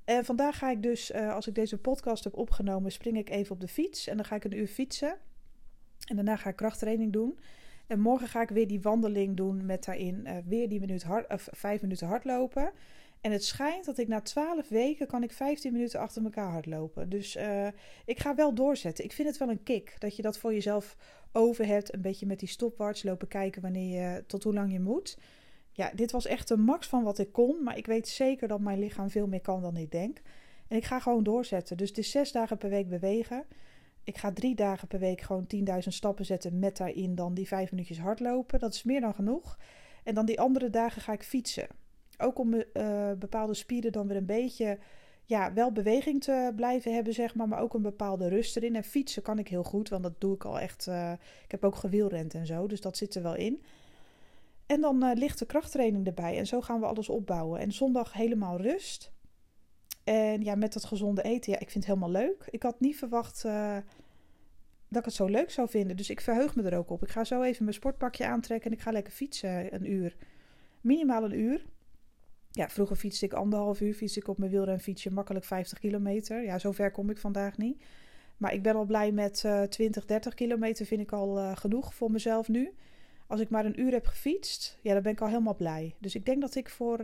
En 0.03 0.25
vandaag 0.25 0.57
ga 0.57 0.69
ik 0.71 0.83
dus, 0.83 1.11
uh, 1.11 1.33
als 1.33 1.47
ik 1.47 1.55
deze 1.55 1.77
podcast 1.77 2.23
heb 2.23 2.37
opgenomen, 2.37 2.91
spring 2.91 3.17
ik 3.17 3.29
even 3.29 3.51
op 3.51 3.61
de 3.61 3.67
fiets. 3.67 4.07
En 4.07 4.15
dan 4.15 4.25
ga 4.25 4.35
ik 4.35 4.43
een 4.43 4.57
uur 4.57 4.67
fietsen. 4.67 5.17
En 6.05 6.15
daarna 6.15 6.35
ga 6.35 6.49
ik 6.49 6.55
krachttraining 6.55 7.13
doen. 7.13 7.39
En 7.87 7.99
morgen 7.99 8.27
ga 8.27 8.41
ik 8.41 8.49
weer 8.49 8.67
die 8.67 8.81
wandeling 8.81 9.37
doen 9.37 9.65
met 9.65 9.85
daarin 9.85 10.23
uh, 10.25 10.33
weer 10.45 10.69
die 10.69 10.79
minuut 10.79 11.03
hard, 11.03 11.47
vijf 11.51 11.81
minuten 11.81 12.07
hardlopen. 12.07 12.71
En 13.21 13.31
het 13.31 13.43
schijnt 13.43 13.85
dat 13.85 13.97
ik 13.97 14.07
na 14.07 14.21
12 14.21 14.69
weken 14.69 15.07
kan 15.07 15.23
ik 15.23 15.31
15 15.31 15.71
minuten 15.71 15.99
achter 15.99 16.23
elkaar 16.23 16.51
hardlopen. 16.51 17.09
Dus 17.09 17.35
uh, 17.35 17.67
ik 18.05 18.19
ga 18.19 18.35
wel 18.35 18.53
doorzetten. 18.53 19.03
Ik 19.03 19.13
vind 19.13 19.27
het 19.27 19.37
wel 19.37 19.49
een 19.49 19.63
kick 19.63 19.95
dat 19.99 20.15
je 20.15 20.21
dat 20.21 20.37
voor 20.37 20.53
jezelf 20.53 20.97
over 21.31 21.65
hebt. 21.65 21.93
Een 21.93 22.01
beetje 22.01 22.25
met 22.25 22.39
die 22.39 22.47
stopwatch 22.47 23.03
lopen 23.03 23.27
kijken 23.27 23.61
wanneer 23.61 24.01
je, 24.01 24.23
tot 24.25 24.43
hoe 24.43 24.53
lang 24.53 24.71
je 24.71 24.79
moet. 24.79 25.17
Ja, 25.71 25.91
dit 25.95 26.11
was 26.11 26.25
echt 26.25 26.47
de 26.47 26.57
max 26.57 26.87
van 26.87 27.03
wat 27.03 27.17
ik 27.17 27.31
kon. 27.31 27.63
Maar 27.63 27.77
ik 27.77 27.85
weet 27.85 28.07
zeker 28.07 28.47
dat 28.47 28.59
mijn 28.59 28.79
lichaam 28.79 29.09
veel 29.09 29.27
meer 29.27 29.41
kan 29.41 29.61
dan 29.61 29.77
ik 29.77 29.91
denk. 29.91 30.21
En 30.67 30.77
ik 30.77 30.85
ga 30.85 30.99
gewoon 30.99 31.23
doorzetten. 31.23 31.77
Dus 31.77 31.89
het 31.89 31.97
is 31.97 32.11
zes 32.11 32.31
dagen 32.31 32.57
per 32.57 32.69
week 32.69 32.89
bewegen. 32.89 33.45
Ik 34.07 34.17
ga 34.17 34.31
drie 34.31 34.55
dagen 34.55 34.87
per 34.87 34.99
week 34.99 35.21
gewoon 35.21 35.47
10.000 35.55 35.77
stappen 35.79 36.25
zetten 36.25 36.59
met 36.59 36.77
daarin 36.77 37.15
dan 37.15 37.33
die 37.33 37.47
vijf 37.47 37.71
minuutjes 37.71 37.99
hardlopen. 37.99 38.59
Dat 38.59 38.73
is 38.73 38.83
meer 38.83 39.01
dan 39.01 39.13
genoeg. 39.13 39.57
En 40.03 40.13
dan 40.13 40.25
die 40.25 40.39
andere 40.39 40.69
dagen 40.69 41.01
ga 41.01 41.13
ik 41.13 41.23
fietsen. 41.23 41.67
Ook 42.17 42.39
om 42.39 42.53
uh, 42.53 42.63
bepaalde 43.19 43.53
spieren 43.53 43.91
dan 43.91 44.07
weer 44.07 44.17
een 44.17 44.25
beetje, 44.25 44.77
ja, 45.23 45.53
wel 45.53 45.71
beweging 45.71 46.23
te 46.23 46.51
blijven 46.55 46.93
hebben, 46.93 47.13
zeg 47.13 47.35
maar. 47.35 47.47
Maar 47.47 47.61
ook 47.61 47.73
een 47.73 47.81
bepaalde 47.81 48.27
rust 48.27 48.55
erin. 48.55 48.75
En 48.75 48.83
fietsen 48.83 49.21
kan 49.21 49.39
ik 49.39 49.47
heel 49.47 49.63
goed, 49.63 49.89
want 49.89 50.03
dat 50.03 50.21
doe 50.21 50.35
ik 50.35 50.45
al 50.45 50.59
echt. 50.59 50.87
Uh, 50.87 51.11
ik 51.43 51.51
heb 51.51 51.63
ook 51.63 51.75
gewielrend 51.75 52.33
en 52.33 52.45
zo, 52.45 52.67
dus 52.67 52.81
dat 52.81 52.97
zit 52.97 53.15
er 53.15 53.23
wel 53.23 53.35
in. 53.35 53.63
En 54.65 54.81
dan 54.81 55.03
uh, 55.03 55.11
ligt 55.13 55.39
de 55.39 55.45
krachttraining 55.45 56.07
erbij. 56.07 56.37
En 56.37 56.47
zo 56.47 56.61
gaan 56.61 56.79
we 56.79 56.85
alles 56.85 57.09
opbouwen. 57.09 57.59
En 57.59 57.71
zondag 57.71 58.13
helemaal 58.13 58.57
rust. 58.61 59.11
En 60.07 60.43
ja, 60.43 60.55
met 60.55 60.73
dat 60.73 60.85
gezonde 60.85 61.21
eten, 61.21 61.51
ja, 61.51 61.59
ik 61.59 61.69
vind 61.69 61.85
het 61.85 61.93
helemaal 61.93 62.21
leuk. 62.21 62.47
Ik 62.49 62.63
had 62.63 62.79
niet 62.79 62.97
verwacht 62.97 63.43
uh, 63.45 63.77
dat 64.87 64.99
ik 64.99 65.05
het 65.05 65.13
zo 65.13 65.25
leuk 65.25 65.51
zou 65.51 65.69
vinden. 65.69 65.97
Dus 65.97 66.09
ik 66.09 66.21
verheug 66.21 66.55
me 66.55 66.63
er 66.63 66.77
ook 66.77 66.89
op. 66.89 67.03
Ik 67.03 67.09
ga 67.09 67.23
zo 67.23 67.41
even 67.41 67.63
mijn 67.63 67.75
sportpakje 67.75 68.25
aantrekken 68.25 68.71
en 68.71 68.77
ik 68.77 68.83
ga 68.83 68.91
lekker 68.91 69.13
fietsen 69.13 69.73
een 69.73 69.91
uur. 69.91 70.15
Minimaal 70.81 71.23
een 71.23 71.39
uur. 71.39 71.65
Ja, 72.51 72.69
vroeger 72.69 72.95
fietste 72.95 73.25
ik 73.25 73.33
anderhalf 73.33 73.81
uur, 73.81 73.93
fiets 73.93 74.17
ik 74.17 74.27
op 74.27 74.37
mijn 74.37 74.51
wielrenfietsje 74.51 75.11
makkelijk 75.11 75.45
50 75.45 75.79
kilometer. 75.79 76.43
Ja, 76.43 76.59
zover 76.59 76.91
kom 76.91 77.09
ik 77.09 77.17
vandaag 77.17 77.57
niet. 77.57 77.83
Maar 78.37 78.53
ik 78.53 78.63
ben 78.63 78.75
al 78.75 78.85
blij 78.85 79.11
met 79.11 79.43
uh, 79.45 79.63
20, 79.63 80.05
30 80.05 80.33
kilometer, 80.33 80.85
vind 80.85 81.01
ik 81.01 81.11
al 81.11 81.37
uh, 81.37 81.55
genoeg 81.55 81.93
voor 81.93 82.11
mezelf 82.11 82.47
nu. 82.47 82.73
Als 83.27 83.39
ik 83.39 83.49
maar 83.49 83.65
een 83.65 83.79
uur 83.79 83.91
heb 83.91 84.05
gefietst, 84.05 84.77
ja, 84.81 84.93
dan 84.93 85.03
ben 85.03 85.11
ik 85.11 85.21
al 85.21 85.27
helemaal 85.27 85.55
blij. 85.55 85.95
Dus 85.99 86.15
ik 86.15 86.25
denk 86.25 86.41
dat 86.41 86.55
ik 86.55 86.69
voor... 86.69 86.99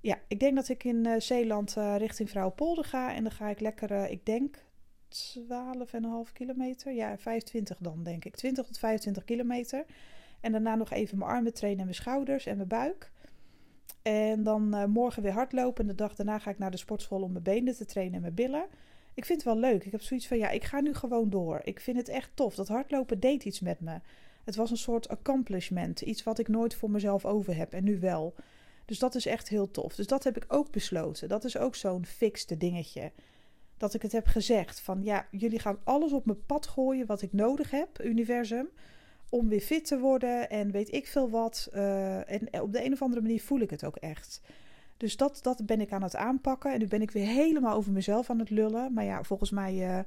Ja, 0.00 0.18
ik 0.28 0.40
denk 0.40 0.54
dat 0.54 0.68
ik 0.68 0.84
in 0.84 1.06
uh, 1.06 1.14
Zeeland 1.18 1.74
uh, 1.78 1.96
richting 1.96 2.30
Vrouwenpolder 2.30 2.84
ga. 2.84 3.14
En 3.14 3.22
dan 3.22 3.32
ga 3.32 3.48
ik 3.48 3.60
lekker, 3.60 3.90
uh, 3.90 4.10
ik 4.10 4.26
denk 4.26 4.64
12,5 5.08 6.32
kilometer. 6.32 6.92
Ja, 6.92 7.18
25 7.18 7.76
dan 7.80 8.02
denk 8.02 8.24
ik. 8.24 8.36
20 8.36 8.66
tot 8.66 8.78
25 8.78 9.24
kilometer. 9.24 9.84
En 10.40 10.52
daarna 10.52 10.74
nog 10.74 10.90
even 10.90 11.18
mijn 11.18 11.30
armen 11.30 11.54
trainen 11.54 11.78
en 11.78 11.84
mijn 11.84 11.96
schouders 11.96 12.46
en 12.46 12.56
mijn 12.56 12.68
buik. 12.68 13.10
En 14.02 14.42
dan 14.42 14.90
morgen 14.90 15.22
weer 15.22 15.32
hardlopen. 15.32 15.82
En 15.82 15.90
de 15.90 15.94
dag 15.94 16.14
daarna 16.14 16.38
ga 16.38 16.50
ik 16.50 16.58
naar 16.58 16.70
de 16.70 16.76
sportschool 16.76 17.22
om 17.22 17.32
mijn 17.32 17.44
benen 17.44 17.76
te 17.76 17.84
trainen 17.84 18.14
en 18.14 18.20
mijn 18.20 18.34
billen. 18.34 18.66
Ik 19.14 19.24
vind 19.24 19.44
het 19.44 19.52
wel 19.52 19.70
leuk. 19.70 19.84
Ik 19.84 19.92
heb 19.92 20.02
zoiets 20.02 20.26
van, 20.26 20.38
ja, 20.38 20.50
ik 20.50 20.64
ga 20.64 20.80
nu 20.80 20.94
gewoon 20.94 21.30
door. 21.30 21.60
Ik 21.64 21.80
vind 21.80 21.96
het 21.96 22.08
echt 22.08 22.30
tof. 22.34 22.54
Dat 22.54 22.68
hardlopen 22.68 23.20
deed 23.20 23.44
iets 23.44 23.60
met 23.60 23.80
me. 23.80 24.00
Het 24.44 24.56
was 24.56 24.70
een 24.70 24.76
soort 24.76 25.08
accomplishment. 25.08 26.00
Iets 26.00 26.22
wat 26.22 26.38
ik 26.38 26.48
nooit 26.48 26.74
voor 26.74 26.90
mezelf 26.90 27.24
over 27.24 27.56
heb. 27.56 27.72
En 27.72 27.84
nu 27.84 28.00
wel. 28.00 28.34
Dus 28.88 28.98
dat 28.98 29.14
is 29.14 29.26
echt 29.26 29.48
heel 29.48 29.70
tof. 29.70 29.94
Dus 29.94 30.06
dat 30.06 30.24
heb 30.24 30.36
ik 30.36 30.44
ook 30.48 30.70
besloten. 30.70 31.28
Dat 31.28 31.44
is 31.44 31.56
ook 31.56 31.74
zo'n 31.74 32.06
fixte 32.06 32.56
dingetje. 32.56 33.12
Dat 33.76 33.94
ik 33.94 34.02
het 34.02 34.12
heb 34.12 34.26
gezegd 34.26 34.80
van 34.80 35.02
ja, 35.02 35.26
jullie 35.30 35.58
gaan 35.58 35.78
alles 35.84 36.12
op 36.12 36.26
mijn 36.26 36.46
pad 36.46 36.66
gooien 36.66 37.06
wat 37.06 37.22
ik 37.22 37.32
nodig 37.32 37.70
heb, 37.70 38.04
universum, 38.04 38.68
om 39.28 39.48
weer 39.48 39.60
fit 39.60 39.86
te 39.86 39.98
worden 39.98 40.50
en 40.50 40.70
weet 40.70 40.92
ik 40.92 41.06
veel 41.06 41.30
wat. 41.30 41.68
Uh, 41.74 42.30
en 42.30 42.60
op 42.60 42.72
de 42.72 42.84
een 42.84 42.92
of 42.92 43.02
andere 43.02 43.20
manier 43.20 43.42
voel 43.42 43.60
ik 43.60 43.70
het 43.70 43.84
ook 43.84 43.96
echt. 43.96 44.40
Dus 44.96 45.16
dat, 45.16 45.38
dat 45.42 45.66
ben 45.66 45.80
ik 45.80 45.92
aan 45.92 46.02
het 46.02 46.16
aanpakken. 46.16 46.72
En 46.72 46.78
nu 46.78 46.86
ben 46.86 47.02
ik 47.02 47.10
weer 47.10 47.26
helemaal 47.26 47.76
over 47.76 47.92
mezelf 47.92 48.30
aan 48.30 48.38
het 48.38 48.50
lullen. 48.50 48.92
Maar 48.92 49.04
ja, 49.04 49.22
volgens 49.22 49.50
mij 49.50 49.74
uh, 49.74 49.98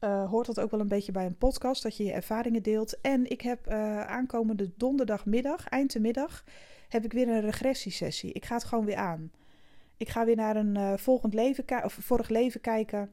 uh, 0.00 0.30
hoort 0.30 0.46
dat 0.46 0.60
ook 0.60 0.70
wel 0.70 0.80
een 0.80 0.88
beetje 0.88 1.12
bij 1.12 1.26
een 1.26 1.38
podcast, 1.38 1.82
dat 1.82 1.96
je 1.96 2.04
je 2.04 2.12
ervaringen 2.12 2.62
deelt. 2.62 3.00
En 3.00 3.30
ik 3.30 3.40
heb 3.40 3.68
aankomende 3.68 4.70
donderdagmiddag, 4.76 5.68
eind 5.68 5.92
de 5.92 6.00
middag 6.00 6.44
heb 6.88 7.04
ik 7.04 7.12
weer 7.12 7.28
een 7.28 7.40
regressiesessie. 7.40 8.32
Ik 8.32 8.44
ga 8.44 8.54
het 8.54 8.64
gewoon 8.64 8.84
weer 8.84 8.96
aan. 8.96 9.32
Ik 9.96 10.08
ga 10.08 10.24
weer 10.24 10.36
naar 10.36 10.56
een 10.56 10.74
uh, 10.74 10.96
volgend 10.96 11.34
leven 11.34 11.84
of 11.84 11.92
vorig 11.92 12.28
leven 12.28 12.60
kijken. 12.60 13.10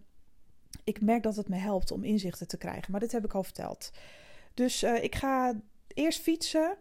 Ik 0.84 1.02
merk 1.02 1.24
dat 1.24 1.36
het 1.36 1.50
me 1.50 1.56
helpt 1.56 1.92
om 1.92 2.04
inzichten 2.04 2.48
te 2.48 2.58
krijgen, 2.58 2.92
maar 2.92 3.00
dit 3.00 3.12
heb 3.12 3.26
ik 3.26 3.34
al 3.34 3.44
verteld. 3.44 3.92
Dus 4.54 4.84
ik 4.84 5.16
ga 5.16 5.54
eerst 5.88 6.22
fietsen. 6.22 6.78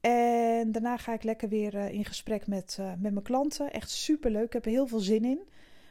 En 0.00 0.72
daarna 0.72 0.96
ga 0.96 1.12
ik 1.12 1.22
lekker 1.22 1.48
weer 1.48 1.74
in 1.74 2.04
gesprek 2.04 2.46
met, 2.46 2.78
met 2.78 3.12
mijn 3.12 3.22
klanten. 3.22 3.72
Echt 3.72 3.90
super 3.90 4.30
leuk. 4.30 4.44
Ik 4.44 4.52
heb 4.52 4.64
er 4.64 4.70
heel 4.70 4.86
veel 4.86 4.98
zin 4.98 5.24
in. 5.24 5.48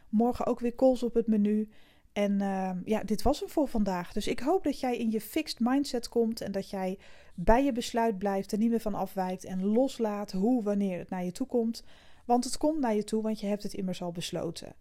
Morgen 0.09 0.45
ook 0.45 0.59
weer 0.59 0.75
calls 0.75 1.03
op 1.03 1.13
het 1.13 1.27
menu. 1.27 1.69
En 2.13 2.31
uh, 2.31 2.71
ja, 2.85 3.03
dit 3.03 3.21
was 3.21 3.39
hem 3.39 3.49
voor 3.49 3.67
vandaag. 3.67 4.13
Dus 4.13 4.27
ik 4.27 4.39
hoop 4.39 4.63
dat 4.63 4.79
jij 4.79 4.97
in 4.97 5.11
je 5.11 5.21
fixed 5.21 5.59
mindset 5.59 6.09
komt 6.09 6.41
en 6.41 6.51
dat 6.51 6.69
jij 6.69 6.97
bij 7.35 7.63
je 7.63 7.71
besluit 7.71 8.17
blijft, 8.17 8.51
er 8.51 8.57
niet 8.57 8.69
meer 8.69 8.79
van 8.79 8.93
afwijkt 8.93 9.43
en 9.43 9.65
loslaat 9.65 10.31
hoe, 10.31 10.63
wanneer 10.63 10.99
het 10.99 11.09
naar 11.09 11.23
je 11.23 11.31
toe 11.31 11.47
komt. 11.47 11.83
Want 12.25 12.43
het 12.43 12.57
komt 12.57 12.79
naar 12.79 12.95
je 12.95 13.03
toe, 13.03 13.21
want 13.21 13.39
je 13.39 13.47
hebt 13.47 13.63
het 13.63 13.73
immers 13.73 14.01
al 14.01 14.11
besloten. 14.11 14.75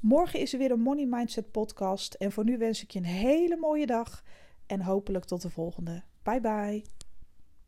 Morgen 0.00 0.40
is 0.40 0.52
er 0.52 0.58
weer 0.58 0.70
een 0.70 0.80
Money 0.80 1.06
Mindset 1.06 1.50
podcast. 1.50 2.14
En 2.14 2.32
voor 2.32 2.44
nu 2.44 2.58
wens 2.58 2.82
ik 2.82 2.90
je 2.90 2.98
een 2.98 3.04
hele 3.04 3.56
mooie 3.56 3.86
dag 3.86 4.22
en 4.66 4.80
hopelijk 4.80 5.24
tot 5.24 5.42
de 5.42 5.50
volgende. 5.50 6.02
Bye 6.22 6.40
bye. 6.40 6.99